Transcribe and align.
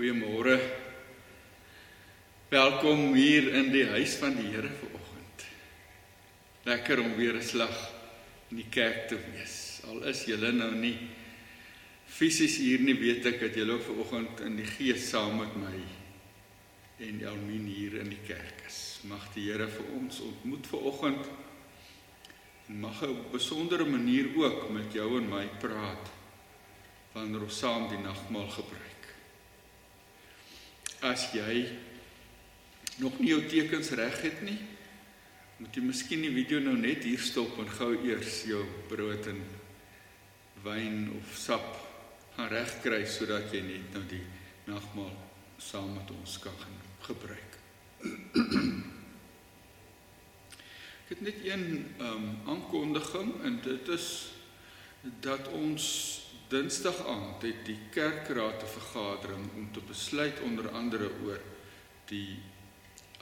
Goeiemôre. 0.00 0.54
Welkom 2.48 3.10
hier 3.12 3.50
in 3.52 3.66
die 3.68 3.82
huis 3.84 4.14
van 4.16 4.32
die 4.32 4.46
Here 4.48 4.70
vanoggend. 4.78 5.42
Lekker 6.64 7.02
om 7.02 7.10
weer 7.18 7.36
'n 7.36 7.44
slag 7.44 7.76
in 8.48 8.56
die 8.56 8.70
kerk 8.70 9.08
te 9.08 9.18
wees. 9.20 9.82
Al 9.84 10.00
is 10.08 10.24
julle 10.24 10.52
nou 10.52 10.70
nie 10.72 10.96
fisies 12.06 12.56
hier 12.56 12.80
nie, 12.80 12.94
weet 12.96 13.26
ek 13.26 13.40
dat 13.40 13.54
julle 13.54 13.72
ook 13.76 13.84
vanoggend 13.90 14.40
in 14.40 14.56
die 14.56 14.64
gees 14.64 15.10
saam 15.10 15.36
met 15.36 15.54
my 15.56 15.76
en 17.04 17.20
Elmien 17.20 17.66
hier 17.66 18.00
in 18.00 18.08
die 18.08 18.24
kerk 18.24 18.64
is. 18.66 19.00
Mag 19.04 19.28
die 19.34 19.52
Here 19.52 19.68
vir 19.68 19.84
ons 20.00 20.20
ontmoet 20.20 20.66
vanoggend 20.66 21.28
en 22.68 22.80
mag 22.80 23.00
hy 23.00 23.06
op 23.06 23.26
'n 23.26 23.36
besondere 23.36 23.84
manier 23.84 24.32
ook 24.34 24.70
met 24.70 24.92
jou 24.92 25.20
en 25.20 25.28
my 25.28 25.46
praat 25.60 26.08
wanneer 27.12 27.42
ons 27.42 27.58
saam 27.58 27.88
die 27.88 28.00
nagmaal 28.00 28.48
gebruik. 28.48 28.99
As 31.00 31.30
jy 31.32 31.64
nog 33.00 33.16
nie 33.20 33.30
jou 33.32 33.40
tekens 33.48 33.88
reg 33.96 34.18
het 34.20 34.42
nie, 34.44 34.58
moet 35.60 35.76
jy 35.76 35.84
miskien 35.84 36.20
die 36.20 36.32
video 36.34 36.60
nou 36.60 36.76
net 36.76 37.06
hier 37.08 37.20
stop 37.24 37.56
en 37.62 37.70
gou 37.72 37.94
eers 38.04 38.42
jou 38.48 38.60
brood 38.90 39.24
en 39.32 39.40
wyn 40.64 41.08
of 41.16 41.32
sap 41.40 41.70
gaan 42.36 42.52
regkry 42.52 43.06
sodat 43.08 43.48
jy 43.52 43.62
net 43.64 43.96
nou 43.96 44.04
die 44.12 44.22
nagmaal 44.68 45.16
saam 45.60 45.94
met 45.96 46.12
ons 46.12 46.36
kan 46.44 46.56
gebruik. 47.08 47.56
Ek 51.00 51.16
het 51.16 51.24
net 51.24 51.40
een 51.44 51.64
ehm 51.96 52.12
um, 52.12 52.28
aankondiging 52.46 53.34
en 53.44 53.56
dit 53.64 53.88
is 53.96 54.08
dat 55.24 55.48
ons 55.48 56.19
Dinsdag 56.50 57.06
aand 57.06 57.44
het 57.46 57.60
die 57.66 57.78
kerkraad 57.94 58.62
'n 58.62 58.74
vergadering 58.78 59.44
om 59.56 59.72
te 59.72 59.80
besluit 59.86 60.40
onder 60.40 60.68
andere 60.70 61.10
oor 61.24 61.40
die 62.10 62.38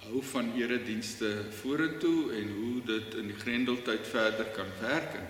hou 0.05 0.22
van 0.22 0.55
eredienste 0.56 1.53
vorentoe 1.61 2.33
en 2.33 2.49
hoe 2.55 2.83
dit 2.83 3.15
in 3.15 3.27
die 3.27 3.37
Grendeltyd 3.37 4.06
verder 4.06 4.44
kan 4.56 4.71
werk. 4.81 5.15
En 5.15 5.27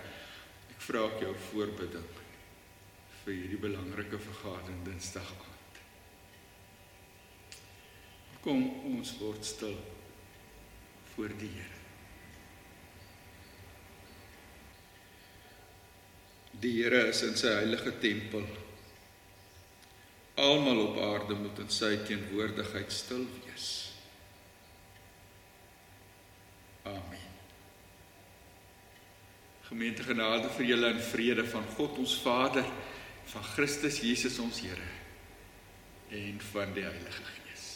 ek 0.69 0.81
vra 0.87 1.05
ek 1.09 1.19
jou 1.25 1.35
voorbidding 1.49 2.07
vir 3.23 3.33
hierdie 3.33 3.63
belangrike 3.67 4.19
vergadering 4.19 4.85
Dinsdag 4.85 5.33
aand. 5.33 5.81
Kom 8.41 8.63
ons 8.93 9.17
word 9.19 9.45
stil 9.45 9.75
voor 11.15 11.35
die 11.37 11.51
Here. 11.57 11.78
Die 16.59 16.73
Here 16.81 17.05
is 17.07 17.21
in 17.23 17.37
sy 17.39 17.53
heilige 17.55 17.93
tempel. 18.03 18.43
Almal 20.39 20.81
op 20.83 20.97
aarde 21.03 21.37
moet 21.39 21.59
in 21.63 21.69
sy 21.71 21.93
teenwoordigheid 22.07 22.91
stil 22.91 23.23
wees. 23.45 23.67
Amen. 26.87 27.27
Gemeente 29.69 30.03
genade 30.03 30.49
vir 30.57 30.71
julle 30.73 30.89
in 30.95 31.03
vrede 31.03 31.45
van 31.47 31.67
God 31.77 31.99
ons 32.01 32.15
Vader, 32.23 32.67
van 33.29 33.45
Christus 33.53 33.99
Jesus 34.03 34.39
ons 34.43 34.59
Here 34.63 34.95
en 36.09 36.39
van 36.41 36.71
die 36.73 36.81
Heilige 36.81 37.23
Gees. 37.27 37.67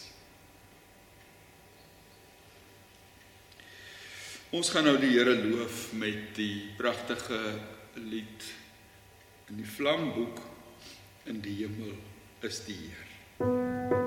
Ons 4.58 4.72
gaan 4.74 4.88
nou 4.88 4.96
die 4.98 5.12
Here 5.14 5.36
loof 5.38 5.86
met 5.94 6.34
die 6.36 6.74
pragtige 6.76 7.38
lied 8.02 8.50
In 9.48 9.56
die 9.56 9.66
vlamboek 9.66 10.40
in 11.24 11.40
die 11.44 11.54
hemel 11.54 11.92
is 12.40 12.64
die 12.64 12.76
Heer. 12.80 14.03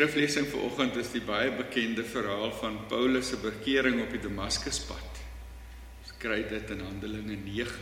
Skriflesing 0.00 0.46
vir 0.48 0.62
oggend 0.64 0.94
is 0.96 1.10
die 1.12 1.20
baie 1.20 1.50
bekende 1.52 2.00
verhaal 2.08 2.54
van 2.56 2.78
Paulus 2.88 3.34
se 3.34 3.36
bekering 3.36 3.98
op 4.00 4.14
die 4.14 4.22
Damaskuspad. 4.24 5.18
Ons 6.00 6.14
kry 6.22 6.38
dit 6.48 6.72
in 6.72 6.80
Handelinge 6.86 7.36
9. 7.36 7.74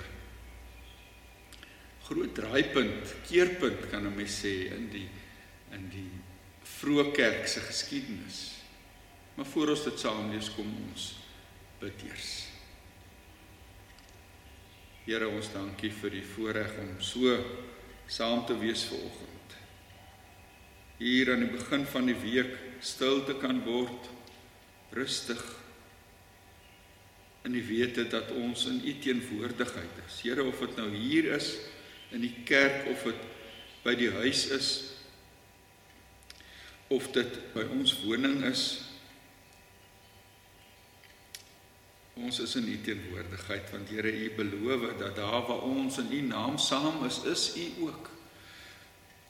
Groot 2.09 2.35
draaipunt, 2.35 3.15
keerpunt 3.29 3.87
kan 3.93 4.03
'n 4.03 4.17
mens 4.17 4.41
sê 4.43 4.67
in 4.75 4.91
die 4.91 5.07
in 5.71 5.87
die 5.95 6.11
vroeë 6.65 7.15
kerk 7.15 7.47
se 7.47 7.61
geskiedenis. 7.61 8.59
Maar 9.37 9.47
voor 9.47 9.69
ons 9.69 9.85
dit 9.85 9.99
saam 9.99 10.31
lees, 10.33 10.51
kom 10.51 10.75
ons 10.91 11.15
bid 11.79 12.03
eers. 12.03 12.49
Here, 15.07 15.29
ons 15.29 15.53
dankie 15.53 15.91
vir 15.91 16.11
die 16.11 16.27
voorreg 16.35 16.79
om 16.79 17.01
so 17.01 17.39
saam 18.09 18.47
te 18.47 18.59
wees 18.59 18.85
vanoggend 18.85 19.38
hier 20.99 21.33
aan 21.33 21.45
die 21.47 21.53
begin 21.53 21.87
van 21.87 22.11
die 22.11 22.19
week 22.19 22.57
stil 22.83 23.23
te 23.27 23.37
kan 23.39 23.63
word, 23.67 24.11
rustig 24.95 25.41
in 27.47 27.55
die 27.55 27.65
wete 27.65 28.05
dat 28.11 28.33
ons 28.37 28.67
in 28.69 28.81
U 28.83 28.95
teenwoordigheid 29.03 30.03
is. 30.07 30.21
Here, 30.25 30.45
of 30.45 30.59
dit 30.61 30.77
nou 30.77 30.89
hier 30.95 31.31
is 31.39 31.55
in 32.15 32.25
die 32.25 32.35
kerk 32.49 32.89
of 32.91 33.05
dit 33.07 33.25
by 33.85 33.95
die 33.99 34.11
huis 34.19 34.47
is 34.53 34.69
of 36.93 37.11
dit 37.15 37.35
by 37.55 37.67
ons 37.77 37.99
woning 38.03 38.43
is 38.49 38.69
Ons 42.19 42.41
is 42.43 42.57
in 42.59 42.67
U 42.67 42.77
teenwoordigheid 42.83 43.69
want 43.71 43.91
Here 43.95 44.11
U 44.11 44.31
beloof 44.35 44.89
dat 44.99 45.17
daar 45.17 45.45
waar 45.47 45.63
ons 45.63 46.01
in 46.03 46.09
U 46.11 46.21
naam 46.27 46.57
saam 46.59 47.05
is, 47.07 47.21
is 47.23 47.45
U 47.57 47.67
ook. 47.87 48.09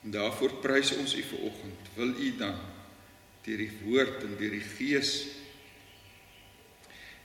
En 0.04 0.14
daarvoor 0.14 0.58
prys 0.62 0.94
ons 0.96 1.14
U 1.14 1.22
ver 1.22 1.46
oggend. 1.50 1.92
Wil 1.94 2.14
U 2.14 2.30
dan 2.38 2.58
deur 3.48 3.60
die 3.64 3.72
woord 3.82 4.24
en 4.26 4.36
deur 4.36 4.54
die 4.58 4.64
gees 4.76 5.12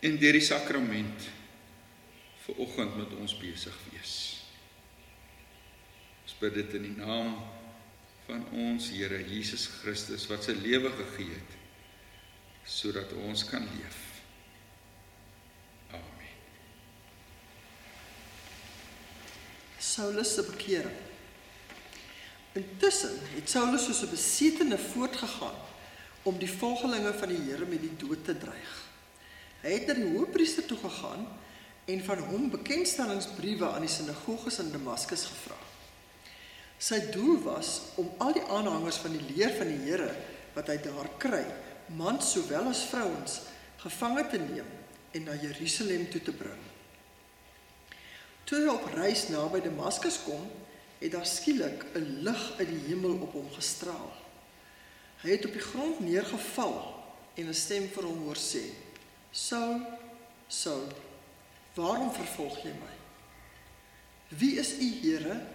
en 0.03 0.17
deur 0.19 0.35
die 0.35 0.43
sakrament 0.43 1.27
ver 2.43 2.59
oggend 2.63 2.95
met 2.99 3.11
ons 3.19 3.35
besig 3.39 3.75
wees. 3.91 4.13
Ons 6.23 6.35
bid 6.39 6.55
dit 6.59 6.77
in 6.79 6.87
die 6.89 6.97
naam 6.97 7.35
van 8.27 8.43
ons 8.55 8.89
Here 8.95 9.19
Jesus 9.27 9.67
Christus 9.81 10.27
wat 10.31 10.47
sy 10.47 10.55
lewe 10.59 10.91
gegee 11.03 11.31
het 11.35 11.59
sodat 12.63 13.11
ons 13.19 13.43
kan 13.43 13.63
leef. 13.75 13.97
Amen. 15.91 16.35
Saulus 19.83 20.35
se 20.37 20.45
bekering. 20.47 21.12
Intussen 22.53 23.17
het 23.33 23.49
Saulus 23.49 23.85
soos 23.85 24.03
'n 24.05 24.09
besetene 24.09 24.77
voortgegaan 24.77 25.57
om 26.23 26.37
die 26.37 26.51
volgelinge 26.51 27.13
van 27.13 27.27
die 27.27 27.41
Here 27.49 27.65
met 27.65 27.81
die 27.81 27.95
dood 27.97 28.25
te 28.25 28.37
dreig. 28.37 28.73
Hy 29.61 29.71
het 29.71 29.87
na 29.87 29.93
die 29.93 30.11
hoofpriester 30.13 30.65
toe 30.65 30.77
gegaan 30.77 31.27
en 31.85 32.03
van 32.03 32.17
hom 32.17 32.49
bekendstellingsbriewe 32.49 33.69
aan 33.69 33.81
die 33.81 33.89
sinagoges 33.89 34.59
in 34.59 34.71
Damaskus 34.71 35.25
gevra. 35.25 35.57
Sy 36.77 36.99
doel 37.11 37.41
was 37.41 37.81
om 37.95 38.11
al 38.17 38.33
die 38.33 38.43
aanhangers 38.43 38.99
van 39.03 39.11
die 39.11 39.25
leer 39.33 39.51
van 39.57 39.67
die 39.67 39.81
Here 39.87 40.15
wat 40.53 40.67
hy 40.67 40.77
daar 40.77 41.09
kry, 41.17 41.45
mans 41.95 42.31
sowel 42.31 42.69
as 42.69 42.85
vrouens, 42.91 43.39
gevange 43.77 44.27
te 44.29 44.37
neem 44.37 44.67
en 45.11 45.23
na 45.23 45.33
Jerusalem 45.33 46.09
toe 46.09 46.21
te 46.21 46.31
bring. 46.31 46.61
Toe 48.43 48.59
hy 48.59 48.67
op 48.67 48.85
reis 48.93 49.27
naby 49.31 49.61
Damaskus 49.63 50.19
kom, 50.25 50.43
het 51.03 51.11
daar 51.11 51.25
skielik 51.25 51.83
'n 51.93 52.19
lig 52.23 52.53
uit 52.57 52.67
die 52.67 52.83
hemel 52.87 53.19
op 53.21 53.31
hom 53.31 53.51
gestraal. 53.51 54.11
Hy 55.21 55.29
het 55.29 55.45
op 55.45 55.51
die 55.51 55.61
grond 55.61 55.99
neergeval 55.99 57.03
en 57.35 57.47
'n 57.47 57.53
stem 57.53 57.89
vir 57.89 58.03
hom 58.03 58.23
hoor 58.23 58.37
sê: 58.37 58.63
"Saul, 59.31 59.81
Saul, 60.47 60.87
waarom 61.73 62.11
vervolg 62.13 62.63
jy 62.63 62.71
my? 62.71 62.93
Wie 64.27 64.59
is 64.59 64.71
u, 64.79 64.99
Here?" 65.01 65.45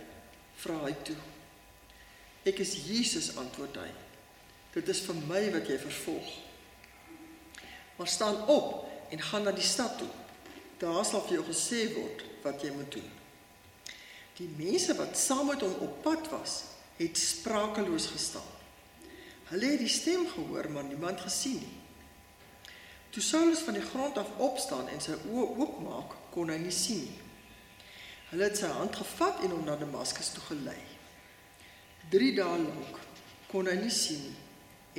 vra 0.54 0.84
hy 0.84 0.94
toe. 1.02 1.16
"Ek 2.42 2.58
is 2.58 2.86
Jesus," 2.86 3.36
antwoord 3.36 3.76
hy. 3.76 3.90
"Dit 4.72 4.88
is 4.88 5.00
vir 5.00 5.14
my 5.14 5.52
wat 5.52 5.66
jy 5.66 5.78
vervolg. 5.78 6.28
Maar 7.96 8.08
staan 8.08 8.46
op 8.46 8.88
en 9.10 9.20
gaan 9.20 9.42
na 9.42 9.52
die 9.52 9.62
stad 9.62 9.98
toe. 9.98 10.10
Daar 10.78 11.04
sal 11.04 11.20
vir 11.20 11.32
jou 11.32 11.44
gesê 11.44 11.94
word 11.94 12.24
wat 12.42 12.62
jy 12.62 12.70
moet 12.70 12.92
doen." 12.92 13.10
Die 14.38 14.48
mense 14.54 14.94
wat 14.94 15.18
saam 15.18 15.50
met 15.50 15.64
hom 15.66 15.74
op 15.82 16.02
pad 16.02 16.28
was, 16.30 16.62
het 16.98 17.18
sprakeloos 17.18 18.06
gestaan. 18.12 18.54
Hulle 19.50 19.72
het 19.72 19.82
die 19.82 19.90
stem 19.90 20.26
gehoor, 20.28 20.70
maar 20.70 20.84
niemand 20.84 21.20
gesien 21.20 21.58
nie. 21.58 21.76
Toe 23.10 23.22
Saulus 23.22 23.64
van 23.64 23.74
die 23.74 23.82
grond 23.82 24.18
af 24.20 24.34
opstaan 24.36 24.90
en 24.92 25.00
sy 25.00 25.16
oë 25.32 25.46
oopmaak, 25.56 26.14
kon 26.34 26.52
hy 26.52 26.58
nie 26.60 26.74
sien 26.74 27.06
nie. 27.06 27.22
Hulle 28.28 28.50
het 28.50 28.60
sy 28.60 28.68
hand 28.76 28.96
gevat 29.00 29.40
en 29.46 29.54
hom 29.56 29.64
na 29.64 29.78
Damaskus 29.80 30.34
toe 30.34 30.44
gelei. 30.50 30.80
3 32.12 32.34
dae 32.36 32.58
lank 32.60 33.00
kon 33.48 33.68
hy 33.68 33.74
nie 33.80 33.92
sien 33.92 34.20
nie 34.26 34.36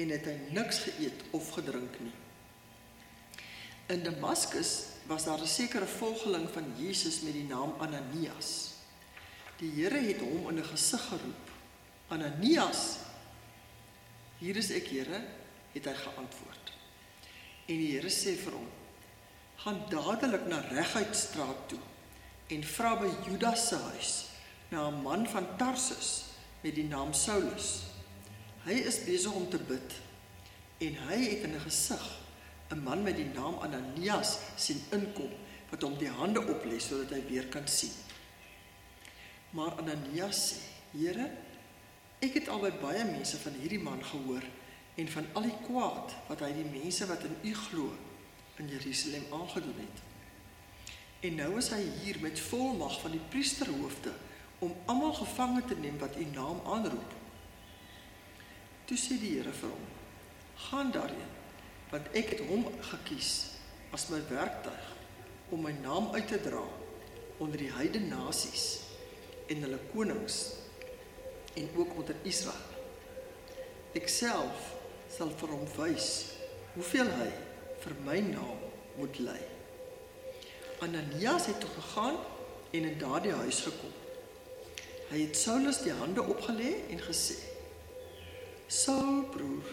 en 0.03 0.13
het 0.13 0.25
hy 0.29 0.35
niks 0.55 0.81
geëet 0.85 1.23
of 1.37 1.51
gedrink 1.53 1.99
nie. 2.01 2.15
In 3.93 4.03
Damaskus 4.05 4.73
was 5.09 5.25
daar 5.25 5.41
'n 5.41 5.47
sekere 5.47 5.85
volgeling 5.85 6.49
van 6.49 6.73
Jesus 6.77 7.21
met 7.21 7.33
die 7.33 7.47
naam 7.47 7.73
Ananias. 7.79 8.78
Die 9.59 9.71
Here 9.75 9.99
het 9.99 10.21
hom 10.23 10.49
in 10.49 10.59
'n 10.59 10.63
gesig 10.63 11.01
geroep. 11.07 11.47
Ananias 12.07 12.97
Hier 14.39 14.55
is 14.55 14.69
ek, 14.71 14.87
Here, 14.87 15.19
het 15.73 15.85
hy 15.85 15.93
geantwoord. 15.93 16.71
En 17.67 17.75
die 17.75 17.91
Here 17.91 18.07
sê 18.07 18.37
vir 18.39 18.55
hom: 18.55 18.67
"Gaan 19.59 19.81
dadelik 19.89 20.47
na 20.47 20.61
Reguitstraat 20.71 21.67
toe 21.67 21.79
en 22.47 22.63
vra 22.63 22.95
by 22.95 23.09
Judas 23.27 23.67
se 23.67 23.75
huis 23.75 24.13
na 24.71 24.87
'n 24.87 25.01
man 25.03 25.27
van 25.27 25.57
Tarsus 25.57 26.23
met 26.63 26.75
die 26.75 26.87
naam 26.87 27.13
Saulus. 27.13 27.83
Hy 28.63 28.73
is 28.73 29.03
besig 29.03 29.33
om 29.33 29.49
te 29.49 29.59
bid 29.59 29.93
en 30.79 30.95
hy 30.95 31.19
het 31.23 31.43
in 31.43 31.55
'n 31.55 31.65
gesig 31.67 32.05
'n 32.71 32.83
man 32.83 33.03
met 33.03 33.15
die 33.15 33.29
naam 33.35 33.59
Ananias 33.59 34.37
sien 34.55 34.81
inkom 34.91 35.31
wat 35.69 35.81
hom 35.81 35.97
die 35.97 36.09
hande 36.09 36.39
oplê 36.39 36.79
sodat 36.79 37.09
hy 37.09 37.27
weer 37.27 37.47
kan 37.47 37.67
sien." 37.67 38.08
Maar 39.51 39.71
Ananias 39.81 40.53
sê: 40.53 40.59
"Here, 40.97 41.29
Ek 42.19 42.35
het 42.35 42.49
al 42.51 42.59
by 42.65 42.71
baie 42.81 43.03
mense 43.07 43.37
van 43.39 43.55
hierdie 43.61 43.79
man 43.79 44.01
gehoor 44.03 44.43
en 44.99 45.07
van 45.07 45.27
al 45.39 45.45
die 45.47 45.57
kwaad 45.63 46.15
wat 46.27 46.41
hy 46.43 46.49
die 46.57 46.67
mense 46.67 47.05
wat 47.07 47.23
in 47.23 47.37
U 47.47 47.53
glo 47.55 47.93
in 48.59 48.67
Jerusalem 48.67 49.23
aangedoen 49.37 49.77
het. 49.79 50.01
En 51.23 51.39
nou 51.39 51.53
is 51.61 51.69
hy 51.71 51.79
hier 52.01 52.19
met 52.19 52.41
volmag 52.49 52.97
van 52.99 53.15
die 53.15 53.23
priesterhoofde 53.31 54.11
om 54.59 54.75
almal 54.91 55.15
gevange 55.15 55.63
te 55.69 55.77
neem 55.79 55.95
wat 56.01 56.19
U 56.19 56.27
naam 56.33 56.59
aanroep. 56.67 57.15
Toe 58.91 58.99
sê 58.99 59.15
die 59.21 59.37
Here 59.37 59.55
vir 59.55 59.71
hom: 59.71 59.87
"Gaan 60.67 60.91
daarheen, 60.91 61.33
want 61.93 62.11
ek 62.11 62.35
het 62.35 62.43
hom 62.51 62.67
gekies 62.91 63.31
as 63.95 64.09
my 64.11 64.19
werktuig 64.27 64.91
om 65.55 65.63
my 65.63 65.71
naam 65.79 66.11
uit 66.11 66.27
te 66.27 66.41
dra 66.43 66.67
onder 67.39 67.57
die 67.57 67.71
heidene 67.71 68.11
nasies 68.11 68.88
en 69.49 69.63
hulle 69.65 69.79
konings 69.93 70.39
en 71.57 71.69
ook 71.75 71.95
onder 71.97 72.15
Israel. 72.23 72.67
Ek 73.97 74.09
self 74.11 74.73
sal 75.09 75.31
vir 75.41 75.53
hom 75.55 75.65
wys 75.77 76.09
hoeveel 76.75 77.09
hy 77.17 77.29
vir 77.83 77.95
my 78.05 78.19
naam 78.29 78.65
moet 78.99 79.17
ly. 79.23 79.39
Ananias 80.85 81.49
het 81.49 81.59
toe 81.59 81.71
gegaan 81.73 82.19
en 82.71 82.85
in 82.85 82.97
daardie 83.01 83.33
huis 83.41 83.63
gekom. 83.65 83.95
Hy 85.09 85.23
het 85.25 85.37
Saulus 85.39 85.81
die 85.81 85.95
hande 85.97 86.21
opgelê 86.21 86.75
en 86.93 87.01
gesê: 87.01 87.39
"Saul 88.67 89.23
broer, 89.33 89.65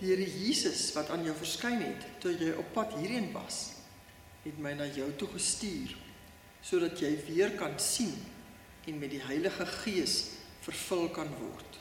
die 0.00 0.08
Here 0.08 0.24
Jesus 0.24 0.92
wat 0.96 1.10
aan 1.10 1.24
jou 1.24 1.34
verskyn 1.36 1.82
het 1.82 2.06
toe 2.20 2.32
jy 2.32 2.54
op 2.56 2.72
pad 2.72 2.96
hierheen 2.96 3.28
was, 3.32 3.76
het 4.44 4.58
my 4.58 4.72
na 4.76 4.86
jou 4.86 5.08
toe 5.18 5.28
gestuur 5.34 5.94
sodat 6.66 6.98
jy 7.00 7.12
weer 7.28 7.52
kan 7.58 7.76
sien 7.78 8.16
en 8.86 8.98
met 8.98 9.10
die 9.10 9.22
Heilige 9.22 9.66
Gees 9.66 10.16
vervul 10.60 11.08
kan 11.14 11.30
word. 11.40 11.78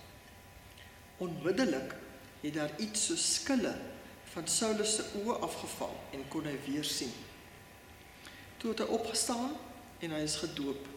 Onmiddellik 1.18 1.96
het 2.42 2.54
daar 2.54 2.74
iets 2.82 3.06
so 3.06 3.16
skille 3.16 3.74
van 4.34 4.48
Saulus 4.48 4.98
se 4.98 5.06
oë 5.22 5.40
afgeval 5.46 5.94
en 6.14 6.26
kon 6.34 6.46
hy 6.46 6.56
weer 6.66 6.84
sien. 6.84 7.14
Toe 8.58 8.74
het 8.74 8.84
hy 8.84 8.90
opgestaan 8.98 9.54
en 10.04 10.16
hy 10.16 10.22
is 10.26 10.38
gedoop 10.42 10.90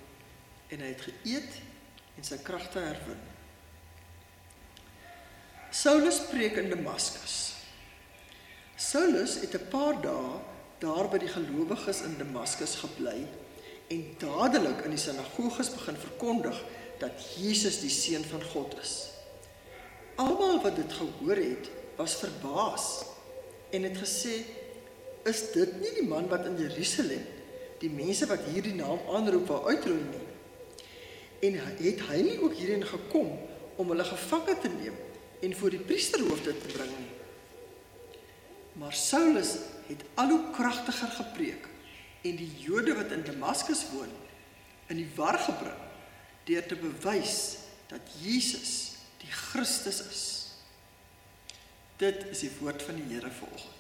en 0.75 0.83
hy 0.85 0.93
het 0.93 1.05
geëet 1.07 1.61
en 2.19 2.27
sy 2.27 2.41
kragte 2.45 2.83
herwin. 2.83 3.21
Saulus 5.71 6.23
preek 6.31 6.57
in 6.59 6.71
Damaskus. 6.73 7.37
Saulus 8.77 9.41
het 9.43 9.55
'n 9.55 9.69
paar 9.71 10.01
dae 10.03 10.41
daar 10.79 11.09
by 11.11 11.19
die 11.19 11.29
gelowiges 11.29 12.01
in 12.03 12.19
Damaskus 12.19 12.75
gebly 12.81 13.27
en 13.89 14.05
dadelik 14.21 14.85
in 14.85 14.93
die 14.93 15.01
sinagoges 15.01 15.71
begin 15.73 15.97
verkondig 15.97 16.59
dat 17.01 17.23
Jesus 17.39 17.81
die 17.81 17.93
seun 17.93 18.25
van 18.29 18.43
God 18.53 18.75
is. 18.83 18.95
Almal 20.19 20.61
wat 20.65 20.77
dit 20.77 20.93
gehoor 20.93 21.41
het, 21.41 21.71
was 21.97 22.19
verbaas 22.21 22.87
en 23.71 23.83
het 23.83 23.97
gesê: 23.99 24.43
"Is 25.25 25.51
dit 25.53 25.81
nie 25.81 25.93
die 26.01 26.09
man 26.09 26.29
wat 26.29 26.47
in 26.47 26.59
Jerusalem 26.59 27.25
die 27.79 27.91
mense 27.91 28.27
wat 28.27 28.45
hierdie 28.51 28.75
naam 28.75 28.99
aanroep 29.15 29.47
wou 29.47 29.61
uitroei 29.71 30.03
nie?" 30.03 30.27
En 31.41 31.59
het 31.63 32.01
hy 32.11 32.21
nie 32.23 32.39
ook 32.43 32.55
hierheen 32.59 32.87
gekom 32.87 33.31
om 33.77 33.89
hulle 33.89 34.05
gevange 34.05 34.59
te 34.59 34.69
neem 34.69 34.95
en 35.41 35.57
voor 35.57 35.71
die 35.71 35.85
priesterhoofde 35.87 36.59
te 36.59 36.71
bring 36.73 36.91
nie? 36.91 37.13
Maar 38.79 38.93
Saulus 38.93 39.55
het 39.87 40.03
al 40.15 40.29
hoe 40.29 40.51
kragtiger 40.55 41.09
gepreek 41.09 41.67
en 42.23 42.37
die 42.37 42.51
Jode 42.65 42.95
wat 42.99 43.13
in 43.15 43.25
Damaskus 43.27 43.87
woon 43.93 44.11
in 44.89 44.97
die 44.97 45.11
war 45.17 45.39
gebring 45.39 45.87
deur 46.49 46.65
te 46.67 46.77
bewys 46.81 47.39
dat 47.91 48.15
Jesus 48.23 48.99
die 49.21 49.31
Christus 49.31 50.01
is. 50.07 50.23
Dit 51.99 52.23
is 52.31 52.45
die 52.45 52.53
woord 52.61 52.83
van 52.87 52.97
die 53.01 53.09
Here 53.11 53.31
vanoggend. 53.31 53.75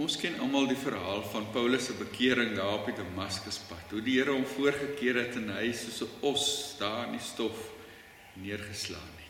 Ons 0.00 0.16
ken 0.18 0.40
almal 0.42 0.66
die 0.66 0.78
verhaal 0.78 1.22
van 1.30 1.44
Paulus 1.54 1.84
se 1.86 1.94
bekering 1.98 2.56
daar 2.56 2.80
op 2.80 2.88
die 2.90 2.96
Damaskuspad. 2.98 3.92
Hoe 3.94 4.02
die 4.02 4.16
Here 4.18 4.34
hom 4.34 4.46
voorgekeer 4.56 5.20
het 5.22 5.36
en 5.38 5.52
hy 5.54 5.70
soos 5.72 6.02
'n 6.02 6.26
os 6.30 6.46
daar 6.78 7.06
in 7.06 7.18
die 7.18 7.22
stof 7.22 7.58
neergeslaan 8.34 9.14
het. 9.22 9.24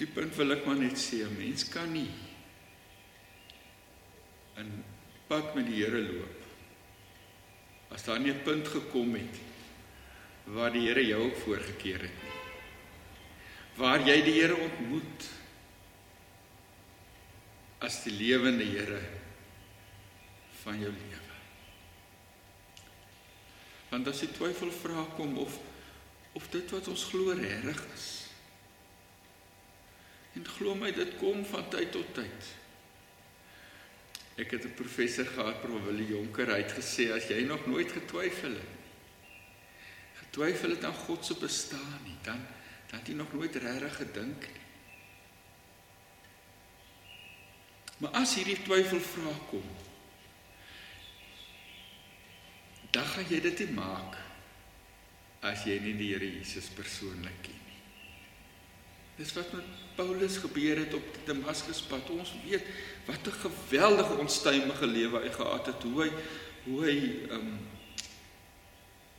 Die 0.00 0.08
punt 0.08 0.34
wil 0.36 0.56
ek 0.56 0.64
maar 0.66 0.80
net 0.80 0.96
sê, 0.98 1.22
mens 1.36 1.66
kan 1.68 1.90
nie 1.92 2.08
in 4.60 4.70
pad 5.28 5.54
met 5.54 5.68
die 5.68 5.80
Here 5.82 6.00
loop 6.00 7.92
as 7.94 8.04
daar 8.06 8.20
nie 8.20 8.32
'n 8.32 8.44
punt 8.44 8.68
gekom 8.68 9.14
het 9.14 9.36
waar 10.46 10.72
die 10.72 10.86
Here 10.88 11.02
jou 11.06 11.20
ook 11.24 11.36
voorgekeer 11.44 12.02
het 12.02 12.22
nie. 12.22 12.38
Waar 13.76 14.02
jy 14.06 14.22
die 14.24 14.36
Here 14.40 14.56
ontmoet 14.56 15.28
as 17.80 18.02
die 18.04 18.12
lewende 18.12 18.64
Here 18.64 19.00
van 20.62 20.80
jou 20.80 20.92
lewe. 20.92 21.36
Want 23.90 24.08
as 24.08 24.20
die 24.20 24.32
twyfel 24.32 24.70
vra 24.70 25.04
kom 25.16 25.38
of 25.38 25.58
of 26.32 26.46
dit 26.50 26.70
wat 26.70 26.86
ons 26.88 27.04
glo 27.10 27.32
reg 27.34 27.80
is. 27.94 28.29
En 30.38 30.46
glo 30.46 30.74
my 30.74 30.92
dit 30.94 31.16
kom 31.18 31.44
van 31.44 31.68
tyd 31.72 31.92
tot 31.92 32.14
tyd. 32.14 32.50
Ek 34.40 34.50
het 34.50 34.64
'n 34.64 34.74
professor 34.74 35.26
gehad, 35.26 35.60
Prof 35.60 35.84
Willie 35.84 36.06
Jonker, 36.06 36.46
hy 36.46 36.62
het 36.62 36.72
gesê 36.72 37.12
as 37.12 37.28
jy 37.28 37.42
nog 37.44 37.66
nooit 37.66 37.92
getwyfel 37.92 38.54
het 38.54 38.72
nie, 38.72 38.88
getwyfel 40.14 40.70
het 40.70 40.84
aan 40.84 40.94
God 40.94 41.24
se 41.24 41.34
bestaan 41.34 42.00
nie, 42.04 42.16
dan 42.22 42.46
dan 42.90 43.00
jy 43.06 43.14
nog 43.14 43.32
nooit 43.32 43.54
regtig 43.54 43.96
gedink 43.96 44.40
nie. 44.40 44.60
Maar 48.00 48.10
as 48.10 48.34
hierdie 48.34 48.62
twyfel 48.64 49.00
vra 49.00 49.32
kom, 49.50 49.66
dan 52.90 53.04
gaan 53.04 53.28
jy 53.30 53.40
dit 53.44 53.58
nie 53.58 53.74
maak 53.76 54.16
as 55.46 55.62
jy 55.68 55.76
nie 55.84 55.94
die 55.98 56.08
Here 56.10 56.26
Jesus 56.26 56.66
persoonlik 56.74 57.42
ken 57.44 57.60
nie. 57.66 57.69
Dis 59.20 59.34
wat 59.36 59.52
met 59.52 59.64
Paulus 59.98 60.38
gebeur 60.40 60.78
het 60.80 60.94
op 60.96 61.08
die 61.12 61.26
Damaskuspad. 61.28 62.08
Ons 62.10 62.32
weet 62.46 62.64
wat 63.04 63.26
'n 63.26 63.40
geweldige 63.44 64.14
onstuimige 64.16 64.86
lewe 64.86 65.20
hy 65.20 65.32
gehad 65.32 65.66
het, 65.66 65.82
hoe 65.82 66.02
hy 66.02 66.10
hoe 66.64 66.84
hy 66.84 66.96
um 67.36 67.58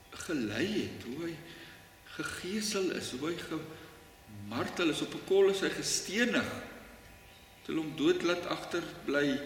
gelei 0.09 0.67
het, 0.67 1.03
hoe 1.05 1.25
hy 1.25 1.35
gegeesel 2.17 2.91
is, 2.97 3.11
hoe 3.11 3.29
hy 3.29 3.37
gemartel 3.37 4.89
is 4.89 5.01
op 5.01 5.13
'n 5.13 5.25
kol 5.27 5.49
is 5.49 5.61
hy 5.61 5.69
gestenig. 5.69 6.49
Hulle 7.65 7.79
hom 7.79 7.95
dood 7.95 8.21
laat 8.23 8.45
agterbly 8.45 9.39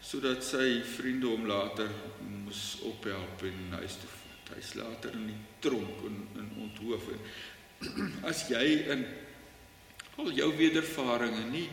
sodat 0.00 0.44
sy 0.44 0.82
vriende 0.82 1.26
hom 1.26 1.46
later 1.46 1.90
moes 2.20 2.78
ophelp 2.82 3.42
en 3.42 3.78
huis 3.78 3.94
toe 4.02 4.10
vat. 4.10 4.56
Hy's 4.56 4.74
later 4.74 5.12
in 5.12 5.26
die 5.26 5.42
tronk 5.58 6.02
en 6.06 6.28
in 6.34 6.50
onthoof 6.58 7.08
en 7.08 7.20
as 8.30 8.48
jy 8.48 8.90
in 8.90 9.06
al 10.16 10.32
jou 10.32 10.48
wedervarings 10.56 11.44
nie 11.52 11.68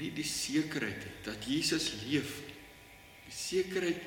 nie 0.00 0.10
die 0.16 0.26
sekerheid 0.26 1.04
het 1.06 1.24
dat 1.30 1.46
Jesus 1.46 1.92
leef 2.02 2.40
die 3.26 3.36
sekerheid 3.36 4.02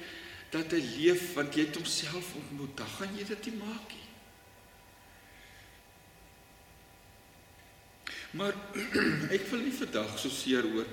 dat 0.53 0.73
hy 0.75 0.81
leef 0.81 1.33
want 1.35 1.55
jy 1.55 1.67
het 1.67 1.79
homself 1.79 2.33
ontmoet 2.39 2.75
dan 2.77 2.91
gaan 2.97 3.15
jy 3.17 3.25
dit 3.27 3.47
nie 3.49 3.57
maak 3.59 3.95
nie. 3.95 4.03
Maar 8.39 8.55
ek 9.35 9.49
wil 9.51 9.63
nie 9.63 9.75
vandag 9.75 10.15
so 10.19 10.31
seer 10.31 10.67
oor 10.67 10.87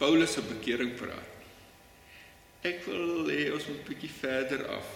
Paulus 0.00 0.36
se 0.36 0.44
bekering 0.44 0.94
praat 0.98 1.36
ek 2.66 2.82
wil 2.88 3.28
hê 3.30 3.50
ons 3.54 3.66
moet 3.68 3.80
'n 3.80 3.88
bietjie 3.88 4.10
verder 4.10 4.66
af 4.78 4.88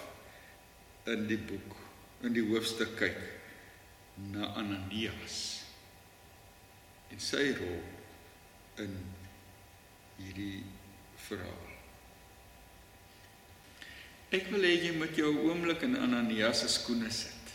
in 1.12 1.26
die 1.28 1.38
boek 1.38 1.76
in 2.26 2.34
die 2.34 2.44
hoofstuk 2.44 2.96
kyk 2.98 3.20
na 4.32 4.52
Ananias 4.60 5.59
en 7.10 7.22
sy 7.22 7.50
rol 7.58 7.80
in 8.84 8.94
hierdie 10.20 10.62
verhaal. 11.28 11.66
Ek 14.30 14.46
wil 14.52 14.62
hê 14.62 14.76
jy 14.78 14.92
moet 14.94 15.16
jou 15.18 15.30
oomblik 15.48 15.82
in 15.86 15.98
Ananias 15.98 16.62
se 16.62 16.70
skoene 16.70 17.10
sit. 17.10 17.54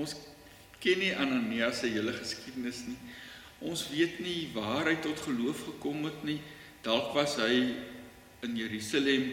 Ons 0.00 0.16
ken 0.82 0.98
nie 0.98 1.12
Ananias 1.14 1.84
se 1.84 1.90
hele 1.92 2.16
geskiedenis 2.16 2.82
nie. 2.88 2.98
Ons 3.64 3.86
weet 3.92 4.18
nie 4.24 4.50
waar 4.56 4.90
hy 4.90 4.96
tot 5.04 5.22
geloof 5.22 5.62
gekom 5.68 6.02
het 6.08 6.24
nie. 6.26 6.40
Dalk 6.84 7.14
was 7.16 7.38
hy 7.40 7.76
in 8.44 8.56
Jerusalem 8.58 9.30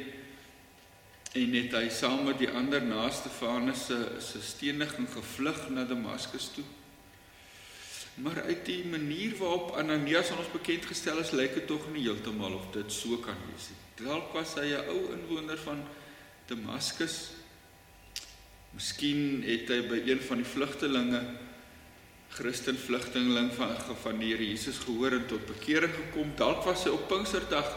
en 1.32 1.56
het 1.56 1.74
hy 1.76 1.88
saam 1.92 2.26
met 2.28 2.40
die 2.40 2.52
ander 2.52 2.84
naaste 2.84 3.32
vanes 3.40 3.88
se 3.90 3.98
se 4.22 4.42
steniging 4.44 5.10
gevlug 5.10 5.66
na 5.74 5.88
Damaskus 5.88 6.52
toe. 6.56 6.68
Maar 8.16 8.42
uit 8.44 8.66
die 8.66 8.84
manier 8.86 9.38
waarop 9.38 9.76
Ananias 9.80 10.32
aan 10.32 10.42
ons 10.44 10.52
bekend 10.52 10.86
gestel 10.86 11.22
is, 11.24 11.32
lyk 11.32 11.54
dit 11.56 11.68
tog 11.68 11.86
nie 11.94 12.04
heeltemal 12.04 12.58
of 12.58 12.68
dit 12.76 12.92
so 12.92 13.18
kan 13.24 13.38
wees 13.48 13.70
nie. 13.72 13.80
Dalk 14.06 14.34
was 14.34 14.56
hy 14.60 14.74
'n 14.74 14.90
ou 14.90 15.14
inwoner 15.16 15.58
van 15.58 15.84
Damaskus. 16.48 17.32
Miskien 18.74 19.44
het 19.44 19.70
hy 19.70 19.82
by 19.88 20.00
een 20.06 20.20
van 20.20 20.38
die 20.38 20.48
vlugtelinge 20.48 21.22
Christen 22.32 22.78
vlugteling 22.78 23.52
van 23.54 23.76
van 24.02 24.20
die 24.20 24.32
Here 24.32 24.46
Jesus 24.48 24.78
gehoor 24.78 25.12
en 25.12 25.28
tot 25.28 25.46
bekering 25.46 25.92
gekom. 25.94 26.32
Dalk 26.36 26.64
was 26.64 26.84
hy 26.84 26.94
op 26.96 27.08
Pinksterdag 27.08 27.68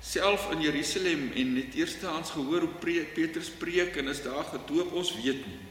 self 0.00 0.50
in 0.52 0.60
Jerusalem 0.60 1.30
en 1.34 1.56
het 1.56 1.74
eerstehands 1.74 2.30
gehoor 2.30 2.60
hoe 2.60 3.04
Petrus 3.14 3.48
preek 3.48 3.96
en 3.96 4.08
is 4.08 4.22
daar 4.22 4.44
gedoop, 4.44 4.92
ons 4.92 5.14
weet 5.16 5.46
nie. 5.46 5.62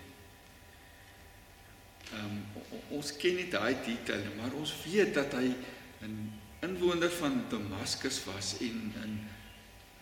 Ehm 2.14 2.26
um, 2.26 2.64
ons 2.90 3.12
ken 3.18 3.36
nie 3.36 3.50
daai 3.50 3.76
detail 3.86 4.22
nie, 4.24 4.36
maar 4.38 4.54
ons 4.54 4.74
weet 4.86 5.14
dat 5.14 5.34
hy 5.34 5.56
'n 6.02 6.32
inwoner 6.62 7.12
van 7.12 7.46
Damaskus 7.50 8.24
was 8.26 8.58
en 8.60 8.94
'n 9.04 9.20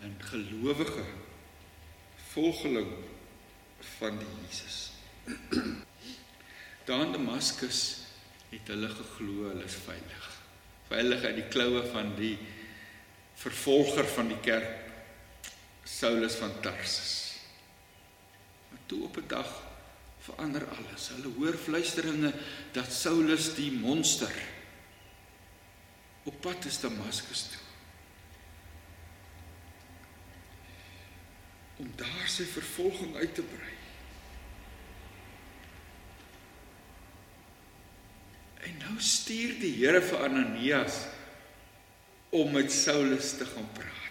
'n 0.04 0.16
gelowige 0.18 1.04
volgeling 2.32 2.92
van 3.98 4.18
die 4.18 4.26
Jesus. 4.42 4.90
Daar 6.84 7.00
in 7.00 7.12
Damaskus 7.12 7.96
het 8.50 8.68
hulle 8.68 8.88
geglo 8.88 9.48
hulle 9.48 9.64
is 9.64 9.74
veilig. 9.74 10.30
Veilig 10.88 11.22
uit 11.24 11.34
die 11.34 11.48
kloue 11.48 11.82
van 11.92 12.14
die 12.16 12.38
vervolger 13.34 14.04
van 14.04 14.28
die 14.28 14.40
kerk 14.40 14.82
Saulus 15.84 16.34
van 16.34 16.60
Tarsus. 16.60 17.40
Maar 18.70 18.80
toe 18.86 19.04
op 19.04 19.16
'n 19.16 19.28
dag 19.28 19.63
verander 20.24 20.64
alles. 20.78 21.10
Hulle 21.16 21.32
hoor 21.36 21.56
fluisteringe 21.58 22.32
dat 22.72 22.92
Saulus 22.92 23.52
die 23.58 23.70
monster 23.72 24.32
op 26.24 26.36
pad 26.40 26.64
is 26.64 26.80
Damaskus 26.80 27.42
toe. 27.52 27.62
Om 31.84 31.90
daar 32.00 32.28
sy 32.30 32.46
vervolging 32.48 33.16
uit 33.18 33.34
te 33.36 33.44
brei. 33.44 33.72
En 38.64 38.78
nou 38.86 38.96
stuur 39.02 39.58
die 39.60 39.74
Here 39.82 40.00
vir 40.00 40.24
Ananias 40.24 41.02
om 42.34 42.54
met 42.54 42.72
Saulus 42.72 43.34
te 43.36 43.44
gaan 43.50 43.68
praat. 43.76 44.03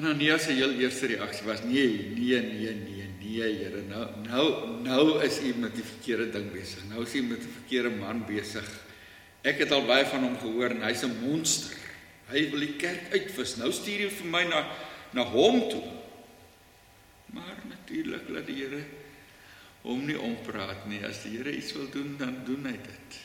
Ananias 0.00 0.46
se 0.48 0.54
heel 0.56 0.72
eerste 0.80 1.10
reaksie 1.10 1.44
was 1.44 1.60
nee, 1.62 2.12
nee, 2.16 2.40
nee, 2.40 2.74
nee, 2.74 3.08
nee, 3.20 3.56
Here. 3.60 3.82
Nou 3.84 4.06
nou 4.24 4.44
nou 4.80 5.02
is 5.24 5.36
u 5.44 5.52
met 5.60 5.74
die 5.76 5.84
verkeerde 5.84 6.30
ding 6.32 6.46
besig. 6.52 6.86
Nou 6.88 7.02
is 7.04 7.14
u 7.14 7.22
met 7.22 7.44
'n 7.44 7.52
verkeerde 7.60 7.90
man 7.90 8.24
besig. 8.26 8.68
Ek 9.42 9.58
het 9.58 9.70
al 9.70 9.84
baie 9.84 10.06
van 10.06 10.24
hom 10.24 10.38
gehoor 10.38 10.70
en 10.70 10.82
hy's 10.82 11.04
'n 11.04 11.20
monster. 11.20 11.76
Hy 12.32 12.50
wil 12.50 12.60
die 12.60 12.76
kerk 12.76 13.12
uitwis. 13.12 13.56
Nou 13.56 13.72
stuur 13.72 13.98
hy 13.98 14.10
vir 14.10 14.26
my 14.26 14.44
na 14.44 14.64
na 15.12 15.22
hom 15.22 15.68
toe. 15.68 15.84
Maar 17.26 17.56
natuurlik 17.68 18.28
laat 18.28 18.46
die 18.46 18.56
Here 18.56 18.84
hom 19.82 20.06
nie 20.06 20.18
ompraat 20.18 20.86
nie. 20.86 21.04
As 21.04 21.22
die 21.22 21.36
Here 21.36 21.56
iets 21.56 21.72
wil 21.72 21.90
doen, 21.90 22.16
dan 22.16 22.44
doen 22.44 22.64
hy 22.64 22.78
dit. 22.88 23.20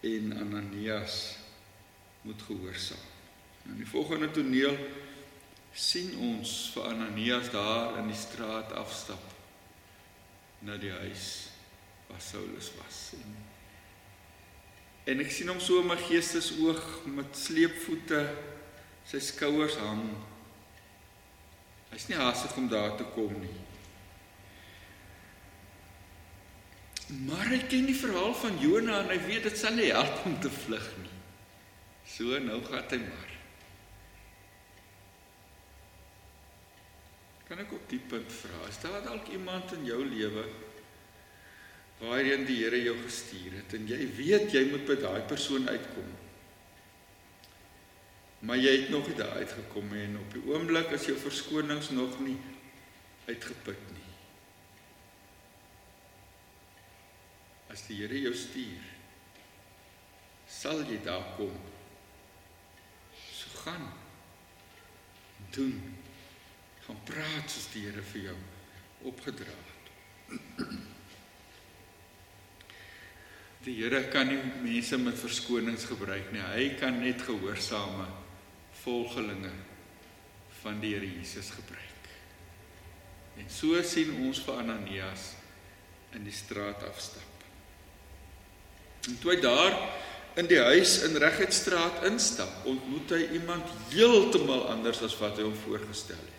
En 0.00 0.38
Ananias 0.38 1.36
moet 2.22 2.42
gehoorsaam. 2.42 3.06
In 3.64 3.76
die 3.76 3.86
volgende 3.86 4.30
toneel 4.30 4.78
sien 5.76 6.14
ons 6.24 6.52
vir 6.72 6.88
Ananias 6.88 7.50
daar 7.52 7.98
in 8.00 8.08
die 8.08 8.16
straat 8.16 8.72
afstap 8.80 9.34
na 10.64 10.78
die 10.80 10.92
huis 11.02 11.26
waar 12.08 12.22
Saulus 12.22 12.70
was. 12.78 13.00
En, 13.18 13.36
en 15.12 15.24
ek 15.26 15.34
sien 15.34 15.52
hom 15.52 15.60
so 15.60 15.82
in 15.82 15.90
my 15.90 15.98
geestesoog 16.00 16.82
met 17.12 17.36
sleepvoete 17.36 18.22
sy 19.06 19.20
skouers 19.22 19.76
hang. 19.82 20.08
Hy's 21.92 22.08
nie 22.10 22.18
haastig 22.18 22.56
om 22.58 22.66
daar 22.72 22.96
te 22.98 23.06
kom 23.14 23.36
nie. 23.38 23.54
Maar 27.28 27.52
hy 27.52 27.60
ken 27.70 27.86
die 27.86 27.94
verhaal 27.94 28.34
van 28.34 28.56
Jona 28.58 29.04
en 29.04 29.12
hy 29.12 29.20
weet 29.28 29.46
dit 29.46 29.60
sal 29.60 29.76
nie 29.78 29.92
help 29.94 30.24
om 30.26 30.34
te 30.42 30.50
vlug 30.50 30.88
nie. 31.04 31.14
So 32.16 32.40
nou 32.42 32.58
gaan 32.66 32.88
hy 32.90 33.02
maar. 33.04 33.35
Kan 37.46 37.62
ek 37.62 37.72
op 37.76 37.84
die 37.90 38.00
punt 38.02 38.32
vra? 38.32 38.64
Is 38.66 38.80
daar 38.82 39.04
dalk 39.04 39.28
iemand 39.30 39.72
in 39.76 39.84
jou 39.86 40.00
lewe 40.02 40.46
waarheen 42.00 42.44
die 42.44 42.58
Here 42.60 42.76
jou 42.82 42.96
gestuur 43.00 43.54
het 43.56 43.74
en 43.78 43.86
jy 43.88 44.02
weet 44.18 44.52
jy 44.52 44.66
moet 44.68 44.84
by 44.88 44.96
daai 45.00 45.22
persoon 45.30 45.68
uitkom. 45.68 46.08
Maar 48.44 48.60
jy 48.60 48.72
het 48.82 48.90
nog 48.92 49.06
nie 49.08 49.16
daar 49.16 49.38
uitgekom 49.40 49.94
en 49.96 50.18
op 50.20 50.34
die 50.34 50.42
oomblik 50.50 50.92
is 50.92 51.06
jou 51.08 51.16
verskonings 51.18 51.88
nog 51.96 52.18
nie 52.20 52.36
uitgeput 53.30 53.86
nie. 53.94 54.10
As 57.72 57.86
die 57.88 58.02
Here 58.02 58.20
jou 58.26 58.34
stuur, 58.36 58.90
sal 60.50 60.84
jy 60.84 60.98
daar 61.06 61.32
kom. 61.38 61.54
So 63.32 63.62
gaan 63.62 63.88
doen. 65.56 65.95
Gaan 66.86 66.98
praat 67.08 67.50
soos 67.50 67.66
die 67.72 67.82
Here 67.88 68.02
vir 68.12 68.28
jou 68.28 68.36
opgedra 69.10 69.50
het. 69.50 70.66
Die 73.66 73.74
Here 73.80 74.04
kan 74.12 74.30
nie 74.30 74.38
mense 74.62 74.98
met 75.02 75.18
verskonings 75.18 75.88
gebruik 75.90 76.30
nie. 76.34 76.44
Hy 76.54 76.68
kan 76.78 77.00
net 77.02 77.24
gehoorsame 77.26 78.06
volgelinge 78.84 79.50
van 80.62 80.78
die 80.82 80.94
Here 80.94 81.08
Jesus 81.10 81.50
gebruik. 81.56 82.10
En 83.36 83.50
so 83.52 83.82
sien 83.82 84.14
ons 84.22 84.38
vir 84.46 84.62
Ananias 84.62 85.32
in 86.14 86.24
die 86.24 86.34
straat 86.34 86.86
afstap. 86.86 87.34
En 89.10 89.18
toe 89.20 89.34
hy 89.34 89.40
daar 89.42 89.74
in 90.38 90.48
die 90.50 90.60
huis 90.60 90.98
in 91.06 91.18
Regheidstraat 91.20 92.04
instap, 92.08 92.64
ontmoet 92.68 93.12
hy 93.16 93.22
iemand 93.38 93.68
heeltemal 93.90 94.66
anders 94.72 95.02
as 95.06 95.14
wat 95.20 95.38
hy 95.40 95.46
hom 95.48 95.58
voorgestel 95.66 96.20
het. 96.20 96.35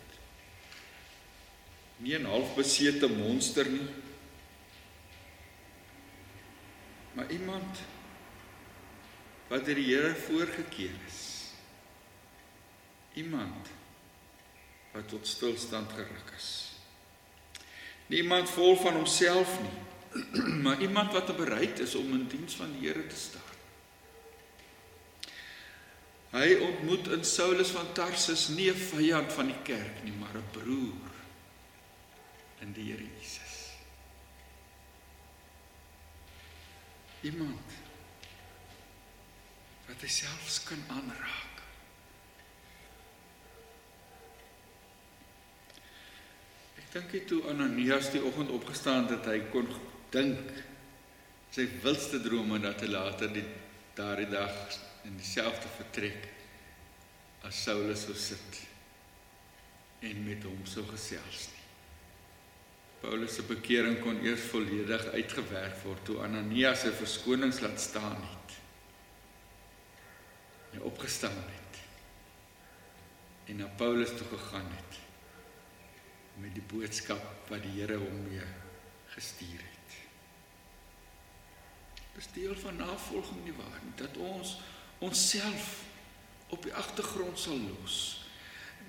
Nie 1.98 2.18
'n 2.18 2.24
halfbesete 2.24 3.08
monster 3.08 3.66
nie, 3.66 3.88
maar 7.12 7.30
iemand 7.30 7.78
wat 9.48 9.64
deur 9.64 9.74
die 9.74 9.94
Here 9.94 10.14
voorgekeur 10.14 10.94
is. 11.06 11.50
Iemand 13.18 13.68
wat 14.92 15.08
tot 15.08 15.26
stilstand 15.26 15.92
geruk 15.92 16.32
is. 16.36 16.48
Nie 18.06 18.22
iemand 18.22 18.50
vol 18.50 18.76
van 18.76 18.94
homself 18.94 19.58
nie, 19.60 20.22
maar 20.64 20.80
iemand 20.80 21.12
wat 21.12 21.36
bereid 21.36 21.78
is 21.78 21.94
om 21.94 22.12
in 22.12 22.28
diens 22.28 22.54
van 22.54 22.72
die 22.78 22.88
Here 22.88 23.06
te 23.06 23.16
staan. 23.16 23.42
Hy 26.30 26.54
ontmoet 26.60 27.08
in 27.08 27.24
Saulus 27.24 27.70
van 27.72 27.92
Tarsus 27.96 28.48
nie 28.48 28.70
'n 28.70 28.76
vyand 28.76 29.32
van 29.32 29.46
die 29.46 29.62
kerk 29.64 30.04
nie, 30.04 30.12
maar 30.12 30.36
'n 30.36 30.50
broer 30.52 31.07
in 32.64 32.72
die 32.76 32.88
Here 32.90 33.04
Jesus. 33.04 33.56
Iemand 37.26 37.76
wat 39.88 40.02
hy 40.04 40.10
selfs 40.12 40.60
kan 40.68 40.80
aanraak. 40.92 41.62
Ek 46.78 46.90
dink 46.92 47.12
dit 47.12 47.28
toe 47.30 47.40
Ananias 47.50 48.12
die 48.12 48.22
oggend 48.24 48.52
opgestaan 48.54 49.08
het, 49.10 49.26
hy 49.28 49.40
kon 49.52 49.68
dink 50.12 50.52
sy 51.52 51.66
wildste 51.82 52.20
drome 52.24 52.60
dat 52.62 52.84
hy 52.84 52.92
later 52.92 53.32
die 53.32 53.44
daardie 53.98 54.28
dag 54.30 54.54
in 55.08 55.16
dieselfde 55.18 55.70
vertrek 55.78 56.28
as 57.48 57.64
Saulus 57.64 58.04
sou 58.06 58.16
sit 58.18 58.64
en 60.04 60.20
met 60.26 60.44
hom 60.46 60.60
sou 60.68 60.84
gesels. 60.92 61.48
Nie. 61.52 61.57
Paulus 63.00 63.36
se 63.38 63.44
bekering 63.46 64.00
kon 64.02 64.18
eers 64.26 64.48
volledig 64.50 65.04
uitgewerk 65.14 65.76
word 65.84 66.02
toe 66.08 66.18
Ananias 66.24 66.82
se 66.82 66.90
verskonings 66.98 67.60
laat 67.62 67.78
staan 67.80 68.18
het. 68.18 68.56
Hy 70.72 70.82
opgestaan 70.90 71.38
het 71.46 71.78
en 73.48 73.62
na 73.62 73.68
Paulus 73.80 74.10
toe 74.18 74.26
gegaan 74.28 74.66
het 74.74 74.98
met 76.42 76.52
die 76.54 76.64
boodskap 76.68 77.48
wat 77.48 77.62
die 77.64 77.78
Here 77.78 77.96
hom 77.96 78.18
mee 78.26 78.44
gestuur 79.14 79.62
het. 79.62 79.94
Dis 82.18 82.28
deel 82.34 82.58
van 82.60 82.76
navolging 82.82 83.44
nie 83.46 83.54
waar 83.56 83.78
nie 83.84 83.94
dat 84.02 84.18
ons 84.20 84.58
onsself 84.98 85.70
op 86.50 86.66
die 86.66 86.74
agtergrond 86.74 87.38
sal 87.38 87.60
los. 87.62 88.26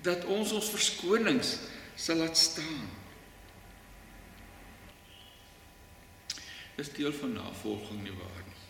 Dat 0.02 0.26
ons 0.26 0.52
ons 0.56 0.72
verskonings 0.74 1.54
sal 1.94 2.20
laat 2.20 2.36
staan 2.36 2.88
is 6.80 6.92
deel 6.96 7.12
van 7.12 7.36
navolging 7.36 8.02
nie 8.02 8.14
waar 8.16 8.44
nie. 8.46 8.60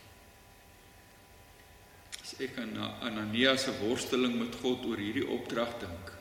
As 2.21 2.35
ek 2.43 2.59
aan 2.63 2.77
Ananias 3.07 3.67
se 3.67 3.75
worsteling 3.81 4.37
met 4.39 4.59
God 4.63 4.85
oor 4.89 5.01
hierdie 5.01 5.27
opdrag 5.27 5.77
dink, 5.83 6.13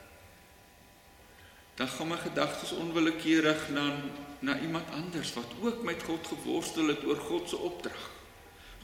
dan 1.80 1.88
gaan 1.88 2.12
my 2.12 2.17
gedagtes 2.19 2.75
onwillekeurig 2.75 3.69
na 3.75 3.86
na 4.39 4.56
iemand 4.63 4.88
anders 4.95 5.34
wat 5.34 5.52
ook 5.62 5.84
met 5.84 6.04
God 6.04 6.28
geworstel 6.28 6.88
het 6.88 7.04
oor 7.04 7.15
God 7.15 7.49
se 7.49 7.58
opdrag. 7.58 8.06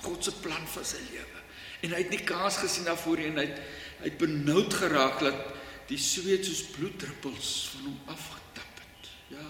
God 0.03 0.23
se 0.23 0.33
plan 0.43 0.67
vir 0.67 0.87
sy 0.87 0.99
lewe. 1.11 1.43
En 1.85 1.93
hy 1.95 2.01
het 2.03 2.11
nie 2.11 2.23
kaas 2.27 2.57
gesien 2.59 2.87
daarvoor 2.87 3.21
en 3.23 3.39
hy 3.39 3.45
het, 3.47 3.61
hy 4.01 4.09
het 4.09 4.17
benoud 4.19 4.75
geraak 4.75 5.21
dat 5.23 5.45
die 5.87 5.99
sweet 6.01 6.47
soos 6.47 6.65
bloeddruppels 6.75 7.53
van 7.75 7.87
hom 7.87 8.11
afgetap 8.11 8.83
het. 8.83 9.09
Ja. 9.37 9.47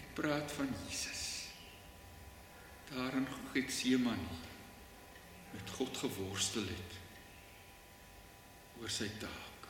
Ek 0.00 0.08
praat 0.16 0.56
van 0.56 0.72
Jesus 0.86 1.15
daar 2.90 3.12
in 3.12 3.26
Getsemane 3.52 4.34
met 5.50 5.70
God 5.70 5.96
geworstel 5.96 6.68
het 6.68 6.98
oor 8.80 8.92
sy 8.92 9.08
taak. 9.20 9.68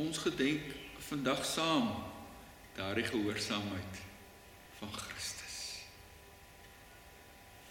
Ons 0.00 0.22
gedenk 0.24 0.72
vandag 1.10 1.44
saam 1.44 1.90
daardie 2.78 3.04
gehoorsaamheid 3.04 4.00
van 4.80 4.92
Christus 4.96 5.58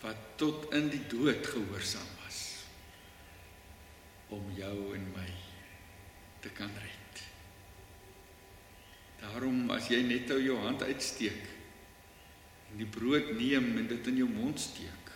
wat 0.02 0.22
tot 0.42 0.72
in 0.78 0.90
die 0.94 1.04
dood 1.10 1.46
gehoorsaam 1.46 2.16
was 2.24 2.42
om 4.34 4.50
jou 4.58 4.76
en 4.96 5.06
my 5.18 5.30
te 6.42 6.50
kan 6.58 6.74
red. 6.82 7.01
Daarom 9.22 9.70
as 9.74 9.90
jy 9.92 10.02
net 10.08 10.28
nou 10.32 10.40
jou 10.42 10.58
hand 10.64 10.82
uitsteek 10.84 11.50
en 12.72 12.80
die 12.80 12.90
brood 12.90 13.34
neem 13.38 13.74
en 13.78 13.88
dit 13.90 14.08
in 14.08 14.22
jou 14.24 14.30
mond 14.32 14.60
steek, 14.60 15.10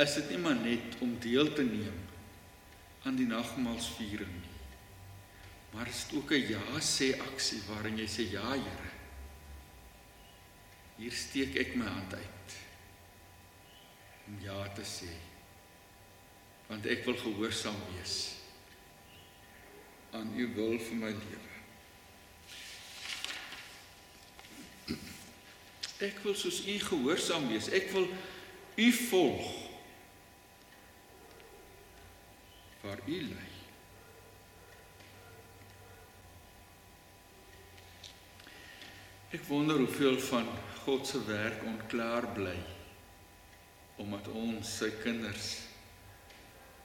is 0.00 0.16
dit 0.18 0.32
nie 0.32 0.40
maar 0.42 0.58
net 0.58 0.96
om 1.04 1.12
deel 1.22 1.52
te 1.54 1.64
neem 1.64 1.98
aan 3.08 3.16
die 3.16 3.28
nagmaalsviering 3.28 4.32
nie. 4.32 4.58
Maar 5.70 5.86
dit 5.88 5.94
is 5.94 6.06
ook 6.12 6.32
'n 6.32 6.48
ja 6.48 6.80
sê 6.80 7.14
aksie 7.20 7.62
waarin 7.68 7.98
jy 7.98 8.08
sê 8.08 8.30
ja 8.30 8.50
Here. 8.50 8.90
Hier 10.96 11.12
steek 11.12 11.56
ek 11.56 11.76
my 11.76 11.86
hand 11.86 12.14
uit 12.14 12.56
om 14.26 14.40
ja 14.42 14.68
te 14.68 14.82
sê. 14.82 15.12
Want 16.68 16.86
ek 16.86 17.04
wil 17.04 17.16
gehoorsaam 17.16 17.80
wees 17.94 18.36
aan 20.12 20.32
u 20.36 20.54
wil 20.54 20.78
vir 20.78 20.96
my 20.96 21.10
lewe. 21.10 21.49
Ek 26.00 26.22
wil 26.24 26.34
soos 26.34 26.62
u 26.64 26.78
gehoorsaam 26.80 27.48
wees. 27.50 27.68
Ek 27.76 27.90
wil 27.92 28.08
u 28.80 28.88
volg. 28.92 29.48
Waar 32.80 33.02
u 33.04 33.18
lei. 33.28 33.48
Ek 39.30 39.44
wonder 39.46 39.76
hoeveel 39.78 40.18
van 40.26 40.48
God 40.84 41.06
se 41.06 41.20
werk 41.24 41.62
onklaar 41.62 42.26
bly 42.34 42.56
omdat 44.00 44.30
ons 44.32 44.70
sy 44.80 44.88
kinders 45.02 45.50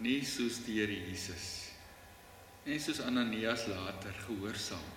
nie 0.03 0.19
soos 0.27 0.59
die 0.65 0.81
Here 0.81 0.97
Jesus 1.07 1.45
en 2.65 2.81
soos 2.83 2.99
Ananias 3.07 3.65
later 3.71 4.13
gehoorsaam 4.27 4.91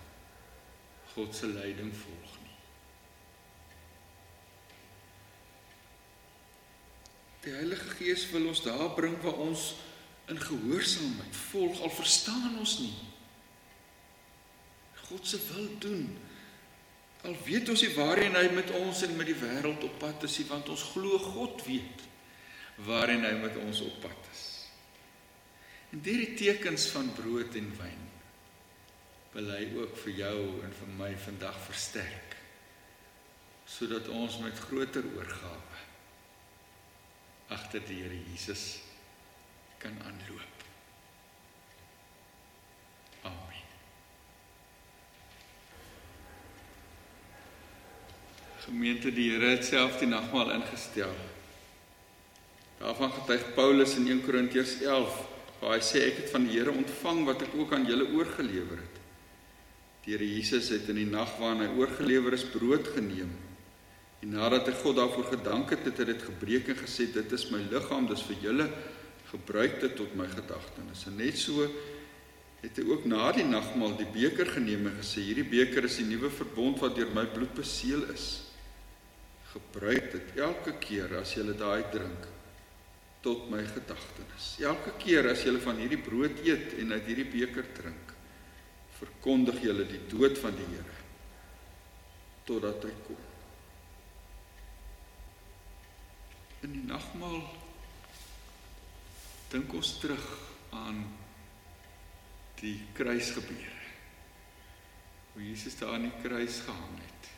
God 1.14 1.35
se 1.35 1.46
leiding 1.46 1.94
volg. 1.94 2.47
Die 7.48 7.56
Heilige 7.56 7.94
Gees 7.96 8.26
wil 8.28 8.50
ons 8.50 8.61
daar 8.61 8.90
bring 8.92 9.14
waar 9.24 9.38
ons 9.40 9.70
in 10.28 10.37
gehoorsaamheid 10.37 11.37
volg 11.48 11.78
al 11.80 11.92
verstaan 11.96 12.58
ons 12.61 12.74
nie. 12.82 12.96
God 15.08 15.24
se 15.26 15.40
wil 15.54 15.70
doen. 15.80 16.11
Al 17.24 17.38
weet 17.46 17.70
ons 17.72 17.84
nie 17.87 17.94
waarheen 17.94 18.37
hy 18.37 18.50
met 18.52 18.68
ons 18.76 19.00
en 19.06 19.16
met 19.16 19.30
die 19.30 19.38
wêreld 19.40 19.87
op 19.87 19.96
pad 20.02 20.26
is 20.28 20.37
nie, 20.42 20.44
want 20.50 20.68
ons 20.74 20.84
glo 20.92 21.16
God 21.30 21.64
weet 21.64 22.04
waarheen 22.84 23.24
hy 23.24 23.32
met 23.40 23.56
ons 23.64 23.80
op 23.87 23.96
pad 24.04 24.28
is. 24.34 24.44
En 25.96 26.04
deur 26.04 26.20
die 26.20 26.37
tekens 26.37 26.90
van 26.92 27.08
brood 27.16 27.56
en 27.56 27.72
wyn 27.80 28.04
wil 29.32 29.48
hy 29.54 29.64
ook 29.80 29.96
vir 30.04 30.20
jou 30.20 30.37
en 30.68 30.76
vir 30.82 30.92
my 31.00 31.11
vandag 31.24 31.56
versterk 31.64 32.37
sodat 33.68 34.12
ons 34.12 34.38
met 34.44 34.64
groter 34.68 35.04
oorgawe 35.16 35.67
agter 37.48 37.80
die 37.88 38.02
Here 38.02 38.18
Jesus 38.30 38.80
kan 39.78 39.96
aanloop. 40.04 40.64
Amen. 43.22 43.64
Gemeente 48.66 49.12
die 49.14 49.30
Here 49.32 49.54
het 49.56 49.64
self 49.64 49.98
die 50.02 50.11
nagmaal 50.11 50.52
ingestel. 50.58 51.14
Daarvan 52.78 53.12
getuig 53.16 53.48
Paulus 53.56 53.96
in 53.98 54.06
1 54.06 54.22
Korintiërs 54.26 54.78
11 54.84 55.24
waar 55.58 55.74
hy 55.74 55.82
sê 55.82 56.04
ek 56.06 56.22
het 56.22 56.30
van 56.34 56.44
die 56.46 56.58
Here 56.61 56.74
ontvang 56.74 57.24
wat 57.26 57.42
ek 57.48 57.56
ook 57.58 57.72
aan 57.74 57.88
julle 57.88 58.06
oorgelewer 58.14 58.78
het. 58.78 59.02
Die 60.04 60.14
Here 60.14 60.28
Jesus 60.37 60.70
het 60.74 60.87
in 60.92 61.00
die 61.00 61.11
nag 61.11 61.32
waarin 61.40 61.64
hy 61.64 61.72
oorgelewer 61.80 62.37
is 62.37 62.46
brood 62.52 62.92
geneem. 62.94 63.32
En 64.22 64.33
nadat 64.35 64.66
hy 64.66 64.74
God 64.81 64.96
daarvoor 64.98 65.28
gedank 65.37 65.70
het, 65.74 65.85
het 65.87 66.00
hy 66.02 66.09
dit 66.11 66.24
gebreek 66.26 66.72
en 66.72 66.81
gesê 66.81 67.07
dit 67.14 67.35
is 67.37 67.46
my 67.52 67.61
liggaam, 67.70 68.09
dis 68.11 68.24
vir 68.26 68.40
julle 68.48 68.66
gebruik 69.28 69.78
dit 69.83 69.94
tot 69.96 70.14
my 70.18 70.26
gedagtenis. 70.33 71.04
En 71.11 71.18
net 71.20 71.38
so 71.38 71.66
het 72.62 72.81
hy 72.81 72.85
ook 72.88 73.04
na 73.07 73.28
die 73.37 73.46
nagmaal 73.46 73.94
die 74.00 74.09
beker 74.11 74.48
geneem 74.57 74.88
en 74.90 74.98
gesê 74.98 75.22
hierdie 75.22 75.46
beker 75.46 75.87
is 75.87 76.00
die 76.00 76.09
nuwe 76.09 76.31
verbond 76.35 76.81
wat 76.83 76.96
deur 76.98 77.12
my 77.14 77.26
bloed 77.31 77.54
beseël 77.54 78.09
is. 78.14 78.26
Gebruik 79.52 80.11
dit 80.16 80.42
elke 80.42 80.74
keer 80.83 81.14
as 81.20 81.37
jy 81.37 81.46
daai 81.52 81.87
drink 81.92 82.26
tot 83.22 83.46
my 83.52 83.62
gedagtenis. 83.66 84.50
Elke 84.64 84.96
keer 84.98 85.31
as 85.31 85.44
jy 85.46 85.54
van 85.62 85.78
hierdie 85.78 86.00
brood 86.02 86.42
eet 86.46 86.74
en 86.83 86.94
uit 86.96 87.09
hierdie 87.11 87.31
beker 87.31 87.70
drink, 87.78 88.14
verkondig 88.98 89.62
jy 89.62 89.78
die 89.85 90.04
dood 90.11 90.38
van 90.42 90.59
die 90.59 90.70
Here 90.74 90.96
totdat 92.48 92.87
hy 92.88 92.94
kom. 93.04 93.28
In 96.66 96.75
die 96.75 96.87
nagmaal 96.87 97.42
dink 99.53 99.73
ons 99.79 99.92
terug 100.03 100.25
aan 100.75 101.05
die 102.59 102.81
kruisgebeure. 102.97 103.77
Hoe 105.33 105.44
Jesus 105.44 105.79
daar 105.79 105.94
aan 105.94 106.09
die 106.09 106.16
kruis 106.23 106.59
gehang 106.66 106.99
het. 106.99 107.31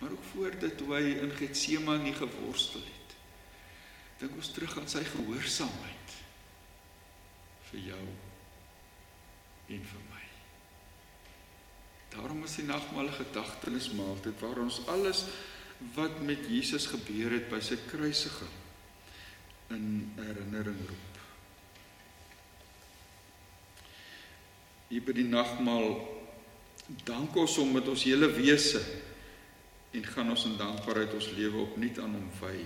Maar 0.00 0.10
ook 0.16 0.24
voor 0.32 0.58
dit 0.58 0.80
hoe 0.80 0.94
hy 0.96 1.12
in 1.22 1.36
Getsemane 1.38 2.12
geworstel 2.18 2.82
het. 2.82 3.14
Dink 4.18 4.34
ons 4.40 4.50
terug 4.56 4.74
aan 4.80 4.90
sy 4.90 5.04
gehoorsaamheid 5.06 6.18
vir 7.70 7.86
jou 7.92 8.02
en 9.74 9.86
vir 9.92 10.04
my. 10.10 10.24
Daarom 12.14 12.42
is 12.46 12.58
die 12.58 12.66
nagmaal 12.66 13.08
'n 13.08 13.20
gedagtenismaaltyd 13.22 14.42
waar 14.42 14.58
ons 14.66 14.82
alles 14.86 15.24
wat 15.94 16.20
met 16.20 16.46
Jesus 16.50 16.86
gebeur 16.86 17.30
het 17.38 17.48
by 17.50 17.60
sy 17.60 17.78
kruisiging 17.86 18.63
in 19.72 20.12
herinnering 20.18 20.80
roep. 20.88 21.20
Hier 24.90 25.04
by 25.04 25.14
die 25.16 25.26
nagmaal 25.28 25.96
dank 27.08 27.36
ons 27.40 27.56
hom 27.58 27.72
met 27.74 27.88
ons 27.88 28.04
hele 28.04 28.28
wese 28.36 28.82
en 29.94 30.04
gaan 30.04 30.32
ons 30.34 30.44
in 30.50 30.58
dankbaarheid 30.60 31.14
ons 31.16 31.30
lewe 31.38 31.62
opnuut 31.64 32.00
aan 32.02 32.16
hom 32.18 32.28
wy. 32.42 32.58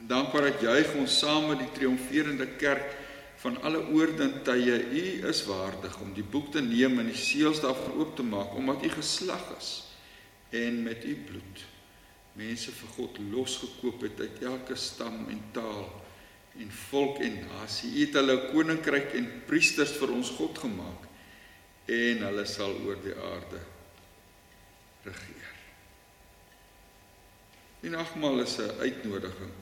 In 0.00 0.08
dankbaarheid 0.10 0.62
juig 0.64 0.94
ons 1.00 1.18
saam 1.20 1.50
met 1.50 1.60
die 1.64 1.72
triomferende 1.76 2.48
kerk 2.60 2.94
van 3.42 3.58
alle 3.68 3.82
oorde 3.92 4.24
en 4.24 4.38
tye. 4.46 4.76
U 4.80 5.04
is 5.28 5.42
waardig 5.48 6.00
om 6.00 6.14
die 6.16 6.24
boek 6.24 6.52
te 6.54 6.62
neem 6.64 7.00
en 7.02 7.10
die 7.10 7.18
seels 7.20 7.60
daarvan 7.64 8.00
oop 8.00 8.16
te 8.16 8.24
maak 8.24 8.56
omdat 8.56 8.84
u 8.86 8.92
geslag 8.96 9.44
is 9.58 9.72
en 10.54 10.82
met 10.86 11.04
u 11.04 11.14
bloed 11.26 11.64
mense 12.36 12.72
vir 12.72 12.90
God 12.96 13.18
losgekoop 13.32 14.02
het 14.04 14.20
uit 14.20 14.42
elke 14.44 14.76
stam 14.78 15.24
en 15.32 15.40
taal 15.56 15.86
en 16.58 16.70
volk 16.90 17.18
en 17.24 17.38
nasie. 17.46 17.92
U 17.92 18.04
het 18.04 18.16
hulle 18.18 18.36
koninkryk 18.52 19.14
en 19.18 19.28
priesters 19.48 19.94
vir 20.00 20.14
ons 20.16 20.30
God 20.38 20.58
gemaak 20.58 21.04
en 21.92 22.24
hulle 22.26 22.46
sal 22.50 22.74
oor 22.86 22.98
die 23.02 23.14
aarde 23.14 23.60
regeer. 25.06 25.52
Die 27.84 27.92
nagmaal 27.92 28.40
is 28.42 28.58
'n 28.58 28.80
uitnodiging 28.80 29.54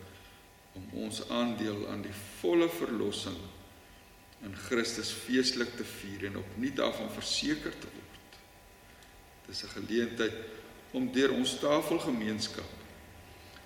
om 0.75 0.85
ons 1.07 1.29
aandeel 1.29 1.89
aan 1.89 2.03
die 2.03 2.17
volle 2.41 2.69
verlossing 2.69 3.43
in 4.45 4.57
Christus 4.57 5.11
feestelik 5.13 5.77
te 5.77 5.85
vier 5.85 6.27
en 6.29 6.37
opnuut 6.37 6.77
daarvan 6.77 7.11
verseker 7.11 7.75
te 7.79 7.91
word. 7.93 8.39
Dit 9.47 9.55
is 9.55 9.65
'n 9.65 9.75
geleentheid 9.77 10.35
om 10.93 11.13
deur 11.13 11.33
ons 11.33 11.59
tafelgemeenskap 11.59 12.74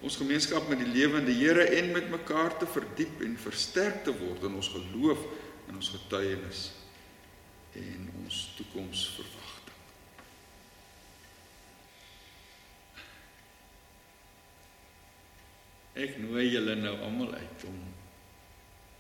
ons 0.00 0.16
gemeenskap 0.20 0.68
met 0.70 0.78
die 0.82 0.92
lewende 0.92 1.34
Here 1.34 1.64
en 1.78 1.92
met 1.92 2.10
mekaar 2.10 2.56
te 2.58 2.66
verdiep 2.70 3.22
en 3.26 3.38
versterk 3.40 4.04
te 4.06 4.14
word 4.14 4.46
in 4.46 4.54
ons 4.60 4.70
geloof 4.74 5.24
en 5.68 5.80
ons 5.80 5.92
getuienis 5.96 6.68
en 7.78 8.08
ons 8.22 8.40
toekomsverwagting. 8.56 9.46
Ek 15.98 16.18
nooi 16.22 16.46
julle 16.46 16.76
nou 16.78 16.94
almal 17.02 17.34
uit 17.34 17.64
om 17.66 17.78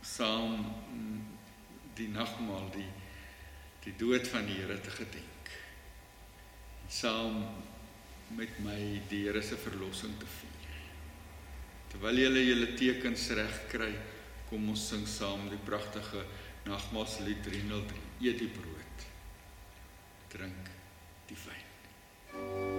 saam 0.02 0.64
die 1.98 2.10
nagmaal 2.10 2.70
die 2.74 2.90
die 3.86 3.94
dood 3.96 4.26
van 4.28 4.44
die 4.44 4.58
Here 4.58 4.74
te 4.84 4.90
gedenk. 4.92 5.50
Saam 6.92 7.38
met 8.36 8.58
my 8.64 8.80
die 9.08 9.22
Here 9.24 9.42
se 9.42 9.56
verlossing 9.56 10.18
te 10.20 10.26
vier. 10.28 10.57
Terwyl 11.92 12.22
julle 12.24 12.42
julle 12.44 12.72
tekens 12.76 13.30
reg 13.36 13.62
kry, 13.72 13.92
kom 14.50 14.68
ons 14.72 14.88
sing 14.90 15.06
saam 15.08 15.48
die 15.52 15.60
pragtige 15.64 16.24
nagmaalslied 16.68 17.40
303. 17.46 18.02
Eet 18.24 18.42
die 18.42 18.50
brood. 18.52 19.06
Drink 20.34 20.74
die 21.30 21.40
wyn. 21.46 22.77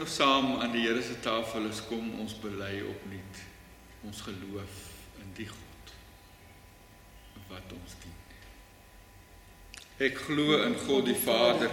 Ons 0.00 0.08
nou 0.08 0.16
saam 0.16 0.54
aan 0.62 0.72
die 0.72 0.86
Here 0.86 1.02
se 1.04 1.18
tafel 1.20 1.66
is, 1.68 1.82
kom 1.84 2.06
ons 2.22 2.32
bely 2.40 2.80
opnuut 2.88 3.40
ons 4.08 4.20
geloof 4.24 4.76
in 5.20 5.32
die 5.36 5.44
God 5.44 5.90
wat 7.50 7.72
ons 7.74 7.96
dien. 8.00 8.14
Ek 10.00 10.16
glo 10.24 10.56
in 10.64 10.72
God 10.86 11.04
die 11.04 11.18
Vader, 11.20 11.68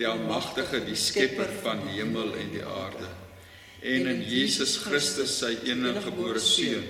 die 0.00 0.08
almagtige, 0.08 0.80
die 0.82 0.96
skepper 0.98 1.52
van 1.62 1.84
die 1.84 2.00
hemel 2.00 2.32
en 2.40 2.50
die 2.50 2.64
aarde, 2.66 3.06
en 3.86 4.08
in 4.16 4.24
Jesus 4.26 4.80
Christus, 4.82 5.36
sy 5.38 5.52
eniggebore 5.70 6.42
seun, 6.42 6.88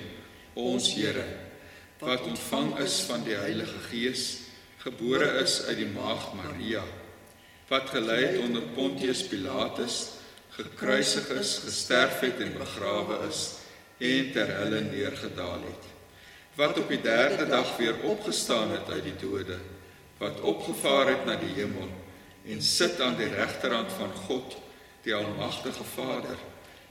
ons 0.56 0.88
Here, 0.94 1.26
wat 2.00 2.24
ontvang 2.24 2.78
is 2.86 3.02
van 3.10 3.26
die 3.26 3.36
Heilige 3.36 3.82
Gees, 3.90 4.24
gebore 4.86 5.28
is 5.42 5.58
uit 5.68 5.82
die 5.82 5.90
maagd 5.92 6.32
Maria, 6.38 6.86
wat 7.68 7.92
gelei 7.92 8.22
het 8.30 8.40
onder 8.46 8.64
Pontius 8.78 9.26
Pilatus, 9.28 10.00
gekruisig 10.56 11.28
is, 11.38 11.58
gesterf 11.64 12.20
het 12.20 12.40
en 12.40 12.56
begrawe 12.58 13.20
is 13.28 13.42
en 13.98 14.32
ter 14.32 14.48
helle 14.56 14.80
neergedaal 14.80 15.60
het. 15.66 15.90
Wat 16.56 16.78
op 16.78 16.88
die 16.88 17.00
3de 17.00 17.46
dag 17.48 17.76
weer 17.76 18.00
opgestaan 18.02 18.70
het 18.70 18.90
uit 18.90 19.04
die 19.04 19.18
dode 19.20 19.58
wat 20.20 20.40
opgevaar 20.44 21.08
het 21.08 21.24
na 21.24 21.38
die 21.40 21.54
hemel 21.56 21.88
en 22.44 22.62
sit 22.62 23.00
aan 23.00 23.16
die 23.16 23.28
regterhand 23.32 23.92
van 23.96 24.12
God 24.26 24.56
die 25.04 25.14
almagtige 25.16 25.84
Vader 25.94 26.36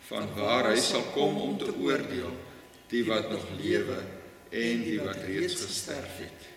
van 0.08 0.26
waar 0.34 0.72
hy 0.72 0.80
sal 0.82 1.04
kom 1.14 1.38
om 1.38 1.58
te 1.62 1.70
oordeel 1.78 2.32
die 2.90 3.04
wat 3.06 3.30
nog 3.30 3.46
lewe 3.60 4.00
en 4.50 4.82
die 4.82 4.98
wat 5.04 5.22
reeds 5.28 5.60
gesterf 5.62 6.18
het. 6.24 6.48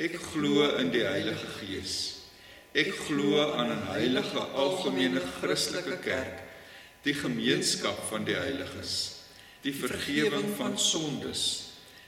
Ek 0.00 0.16
glo 0.30 0.70
in 0.80 0.88
die 0.94 1.04
Heilige 1.04 1.50
Gees 1.58 2.19
ek 2.72 2.94
glo 3.06 3.52
aan 3.56 3.70
'n 3.72 3.86
heilige 3.94 4.38
algemene 4.54 5.20
Christelike 5.40 5.98
kerk 5.98 6.42
die 7.02 7.14
gemeenskap 7.14 7.98
van 8.10 8.24
die 8.24 8.36
heiliges 8.36 9.24
die 9.62 9.74
vergifnis 9.74 10.56
van 10.56 10.78
sondes 10.78 11.42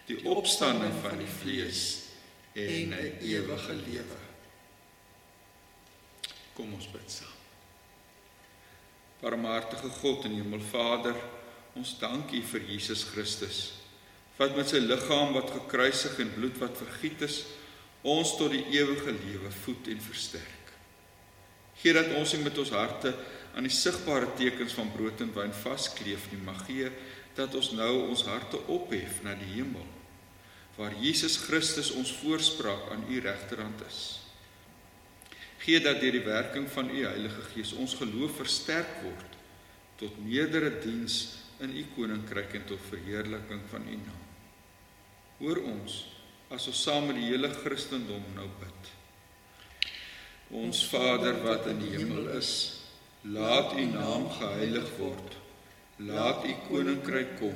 die 0.07 0.25
opstanding 0.29 0.95
van 1.03 1.19
die 1.19 1.33
vlees 1.41 1.83
en 2.53 2.93
'n 2.93 3.19
ewige 3.21 3.73
lewe. 3.73 4.19
Kom 6.55 6.75
ons 6.75 6.91
bid 6.91 7.11
saam. 7.11 7.39
Barmhartige 9.21 9.89
God 9.89 10.25
en 10.25 10.35
Hemelvader 10.35 11.17
ons 11.75 11.99
dank 11.99 12.33
U 12.33 12.43
vir 12.43 12.61
Jesus 12.61 13.05
Christus 13.05 13.73
wat 14.37 14.57
met 14.57 14.69
sy 14.69 14.79
liggaam 14.79 15.33
wat 15.33 15.51
gekruisig 15.51 16.19
en 16.19 16.35
bloed 16.35 16.59
wat 16.59 16.77
vergiet 16.77 17.21
is 17.23 17.45
ons 18.03 18.35
tot 18.39 18.51
die 18.51 18.65
ewige 18.75 19.15
lewe 19.15 19.51
voed 19.63 19.89
en 19.93 20.03
versterk. 20.03 20.73
Gee 21.83 21.95
dat 21.95 22.13
ons 22.19 22.35
met 22.43 22.59
ons 22.59 22.75
harte 22.75 23.15
aan 23.55 23.67
die 23.67 23.75
sigbare 23.75 24.33
tekens 24.39 24.75
van 24.77 24.91
brood 24.95 25.21
en 25.23 25.33
wyn 25.35 25.55
vaskleef 25.63 26.29
nie, 26.33 26.41
maar 26.45 26.61
gee 26.67 26.91
dat 27.37 27.55
ons 27.57 27.73
nou 27.77 27.93
ons 28.11 28.25
harte 28.29 28.61
ophef 28.73 29.23
na 29.25 29.35
die 29.39 29.55
hemel 29.57 29.87
waar 30.77 30.95
Jesus 30.97 31.37
Christus 31.37 31.91
ons 31.93 32.15
voorspraak 32.23 32.89
aan 32.95 33.05
u 33.13 33.19
regterhand 33.21 33.83
is. 33.85 33.99
Gee 35.63 35.81
dat 35.85 36.01
deur 36.01 36.17
die 36.17 36.25
werking 36.25 36.65
van 36.73 36.89
u 36.91 37.03
Heilige 37.05 37.45
Gees 37.53 37.75
ons 37.77 37.95
geloof 38.01 38.39
versterk 38.41 39.03
word 39.05 39.37
tot 40.01 40.17
meerdere 40.25 40.73
diens 40.83 41.19
in 41.63 41.77
u 41.77 41.85
koninkryk 41.95 42.57
en 42.59 42.65
tot 42.73 42.89
verheerliking 42.89 43.61
van 43.71 43.85
u 43.87 43.99
naam. 44.01 44.25
Hoor 45.43 45.61
ons 45.71 46.01
as 46.53 46.69
ons 46.69 46.85
saam 46.85 47.09
met 47.09 47.17
die 47.17 47.31
hele 47.31 47.49
Christendom 47.63 48.23
nou 48.37 48.47
bid. 48.61 48.93
Ons 50.63 50.85
Vader 50.91 51.39
wat 51.47 51.67
in 51.73 51.81
die 51.81 51.95
hemel 51.97 52.29
is, 52.37 52.53
Laat 53.23 53.77
U 53.79 53.85
naam 53.87 54.25
geheilig 54.35 54.89
word. 54.99 55.37
Laat 56.03 56.43
U 56.43 56.55
koninkryk 56.67 57.37
kom. 57.39 57.55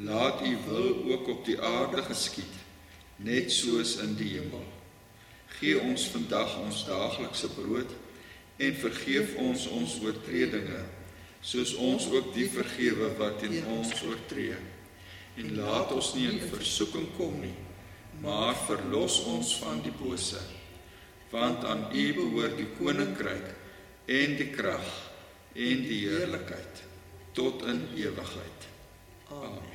Laat 0.00 0.40
U 0.40 0.52
wil 0.66 1.12
ook 1.12 1.28
op 1.28 1.42
die 1.44 1.58
aarde 1.60 2.00
geskied, 2.06 2.54
net 3.16 3.52
soos 3.52 3.98
in 4.00 4.14
die 4.16 4.30
hemel. 4.38 4.64
Gee 5.58 5.76
ons 5.76 6.06
vandag 6.08 6.56
ons 6.62 6.86
daaglikse 6.88 7.52
brood 7.52 7.92
en 8.56 8.80
vergeef 8.80 9.36
ons 9.36 9.66
ons 9.68 9.98
oortredinge, 10.00 10.80
soos 11.44 11.74
ons 11.76 12.08
ook 12.08 12.32
die 12.32 12.48
vergewe 12.48 13.12
wat 13.20 13.42
teen 13.44 13.60
ons 13.76 13.92
oortree. 14.08 14.56
En 15.36 15.52
laat 15.60 15.92
ons 15.92 16.14
nie 16.16 16.30
in 16.32 16.40
versoeking 16.48 17.10
kom 17.18 17.36
nie, 17.44 17.52
maar 18.22 18.54
verlos 18.66 19.18
ons 19.26 19.56
van 19.58 19.82
die 19.82 19.94
bose. 19.98 20.40
Want 21.32 21.64
aan 21.64 21.88
U 21.90 22.04
behoort 22.14 22.56
die 22.60 22.68
koninkryk 22.78 23.48
en 24.06 24.36
die 24.38 24.50
krag 24.54 24.88
en 25.52 25.84
die 25.88 26.02
heerlikheid 26.06 26.82
tot 27.36 27.64
in 27.66 27.86
ewigheid. 27.96 28.68
Amen. 29.32 29.70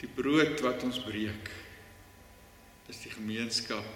Die 0.00 0.10
brood 0.12 0.60
wat 0.60 0.82
ons 0.84 0.98
breek 1.04 1.48
is 2.92 3.00
die 3.06 3.14
gemeenskap 3.14 3.86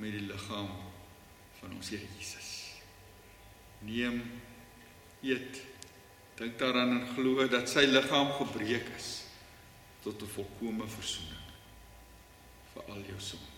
met 0.00 0.16
die 0.16 0.24
liggaam 0.30 0.72
van 1.60 1.76
ons 1.76 1.92
Here 1.92 2.08
Jesus. 2.16 2.51
Neem 3.86 4.22
eet 5.22 5.62
dink 6.38 6.58
daaraan 6.58 7.00
en 7.00 7.08
glo 7.14 7.46
dat 7.48 7.68
sy 7.70 7.84
liggaam 7.86 8.32
gebreek 8.40 8.88
is 8.96 9.10
tot 10.02 10.22
'n 10.22 10.34
volkomme 10.34 10.86
verzoening 10.88 11.46
vir 12.74 12.82
al 12.88 13.02
jou 13.06 13.20
sonde. 13.20 13.51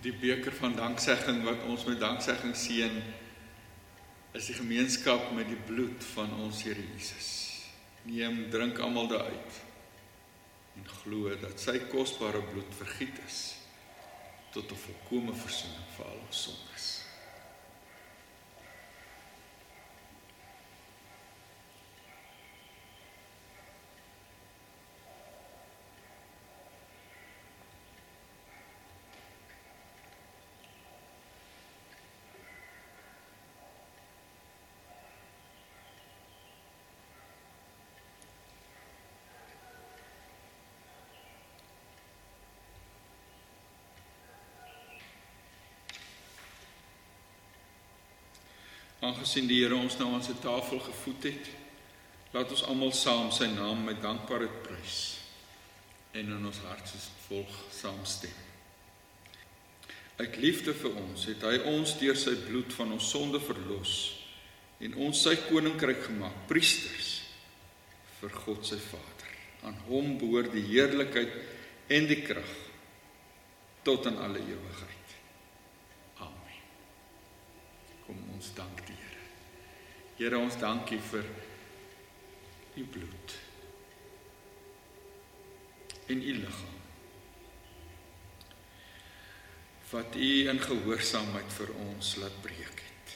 Die 0.00 0.14
beker 0.16 0.52
van 0.56 0.76
danksegging 0.76 1.42
wat 1.44 1.66
ons 1.68 1.84
met 1.84 2.00
danksegging 2.00 2.54
seën 2.56 3.02
is 4.32 4.46
die 4.48 4.56
gemeenskap 4.56 5.32
met 5.36 5.48
die 5.48 5.60
bloed 5.68 6.04
van 6.14 6.32
ons 6.40 6.62
Here 6.64 6.80
Jesus. 6.80 7.28
Neem, 8.08 8.46
drink 8.50 8.80
almal 8.80 9.10
daaruit 9.10 9.60
en 10.80 10.88
glo 11.02 11.34
dat 11.36 11.60
sy 11.60 11.76
kosbare 11.92 12.40
bloed 12.48 12.72
vergiet 12.78 13.18
is 13.26 13.40
tot 14.52 14.72
'n 14.72 14.76
volkomme 14.76 15.34
verzoening 15.34 15.88
vir 15.96 16.06
al 16.06 16.18
ons 16.26 16.42
sondes. 16.42 17.01
Aangesien 49.02 49.48
die 49.50 49.58
Here 49.64 49.74
ons 49.74 49.96
nou 49.98 50.12
aan 50.14 50.22
sy 50.22 50.36
tafel 50.38 50.78
gevoed 50.84 51.24
het, 51.26 51.50
laat 52.32 52.52
ons 52.54 52.62
almal 52.70 52.92
saam 52.94 53.32
sy 53.34 53.48
naam 53.50 53.82
met 53.88 53.98
dankbaarheid 54.02 54.62
prys 54.62 55.00
en 56.14 56.28
in 56.36 56.46
ons 56.46 56.60
harte 56.68 57.00
volg 57.26 57.56
saamstem. 57.74 58.36
Uit 60.20 60.36
liefde 60.38 60.74
vir 60.76 60.94
ons 61.00 61.24
het 61.26 61.42
hy 61.48 61.56
ons 61.72 61.96
deur 61.98 62.18
sy 62.20 62.36
bloed 62.44 62.70
van 62.76 62.92
ons 62.94 63.08
sonde 63.10 63.40
verlos 63.42 63.94
en 64.82 64.94
ons 65.06 65.22
sy 65.24 65.34
koninkryk 65.48 66.04
gemaak, 66.06 66.44
priesters 66.50 67.10
vir 68.20 68.34
God 68.44 68.66
sy 68.66 68.78
Vader. 68.82 69.30
Aan 69.66 69.78
hom 69.88 70.14
behoort 70.20 70.54
die 70.54 70.64
heerlikheid 70.68 71.34
en 71.90 72.06
die 72.10 72.20
krag 72.22 72.54
tot 73.86 74.06
in 74.10 74.18
alle 74.22 74.42
ewigheid. 74.42 75.16
Amen. 76.22 76.62
Kom 78.06 78.22
ons 78.42 78.54
dank 78.58 78.80
die 78.88 78.98
Here 80.18 80.38
ons 80.38 80.56
dankie 80.58 80.98
vir 81.12 81.26
u 82.74 82.82
bloed 82.94 83.34
en 86.10 86.22
u 86.22 86.32
liggaam 86.40 86.80
wat 89.92 90.16
u 90.18 90.30
in 90.50 90.58
gehoorsaamheid 90.64 91.54
vir 91.54 91.70
ons 91.84 92.14
laat 92.16 92.38
breek 92.42 92.78
het. 92.80 93.12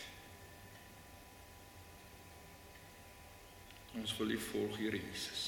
Ons 3.96 4.12
wil 4.18 4.34
u 4.34 4.36
volg, 4.50 4.76
Here 4.82 5.00
Jesus. 5.00 5.46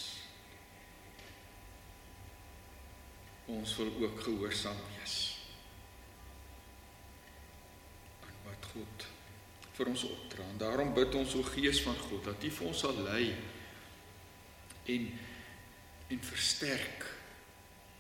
Ons 3.58 3.76
wil 3.76 3.92
ook 4.06 4.24
gehoorsaam 4.24 4.80
wees 4.96 5.18
aan 8.24 8.42
wat 8.48 8.72
God 8.72 9.07
vir 9.78 9.90
ons 9.92 10.04
opdra. 10.08 10.42
En 10.42 10.58
daarom 10.58 10.90
bid 10.94 11.14
ons 11.14 11.36
o 11.38 11.46
Gees 11.52 11.80
van 11.86 11.96
God 12.08 12.26
dat 12.32 12.44
U 12.44 12.50
vir 12.58 12.68
ons 12.70 12.84
sal 12.86 12.98
lei 13.06 13.30
en 14.94 15.10
en 16.08 16.22
versterk 16.24 17.02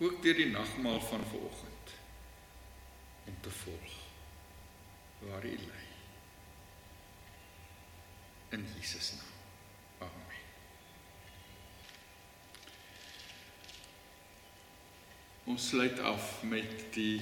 ook 0.00 0.22
deur 0.24 0.38
die 0.38 0.48
nagmaal 0.48 1.00
van 1.10 1.24
vanoggend 1.28 1.90
om 3.28 3.34
te 3.44 3.50
volg 3.50 3.96
waar 5.28 5.44
U 5.44 5.56
lei. 5.66 5.84
In 8.56 8.64
Jesus 8.76 9.12
naam. 9.18 10.08
Amen. 10.08 10.40
Ons 15.52 15.68
sluit 15.68 16.00
af 16.00 16.42
met 16.48 16.88
die 16.96 17.20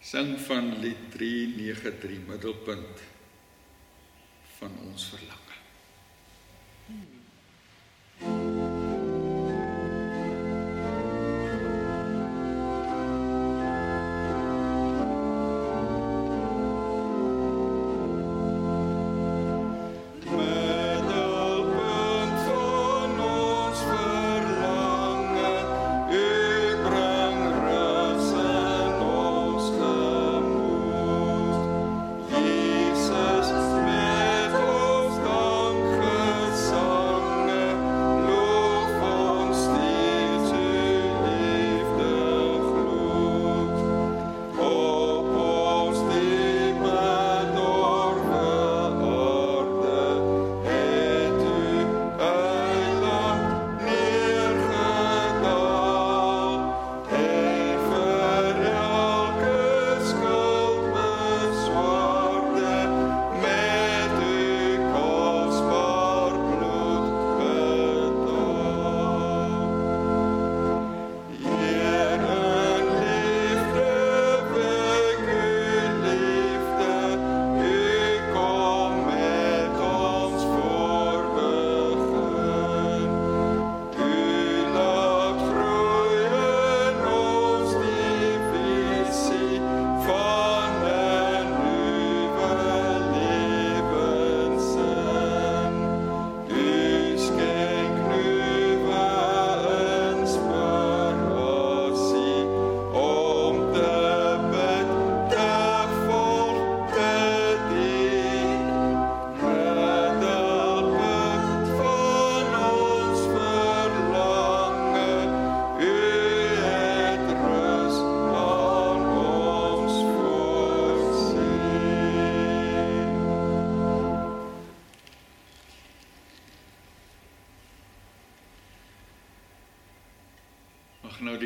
sing 0.00 0.38
van 0.48 0.78
lied 0.80 1.10
393 1.12 2.26
middelpunt 2.32 3.08
ons 4.90 5.08
verlange. 5.14 5.58
Hmm. 6.86 7.19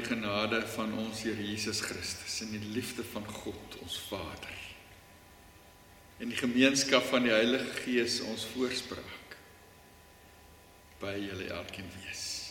Die 0.04 0.16
genade 0.16 0.60
van 0.74 0.92
ons 0.98 1.22
Here 1.24 1.40
Jesus 1.40 1.80
Christus 1.80 2.40
en 2.44 2.52
die 2.52 2.72
liefde 2.74 3.04
van 3.14 3.24
God 3.24 3.78
ons 3.80 3.96
Vader 4.10 4.60
en 6.20 6.28
die 6.28 6.38
gemeenskap 6.38 7.06
van 7.08 7.24
die 7.24 7.32
Heilige 7.32 7.72
Gees 7.82 8.20
ons 8.28 8.44
voorspraak 8.52 9.36
by 11.00 11.16
julle 11.18 11.48
elkeen 11.52 11.88
wees. 12.02 12.43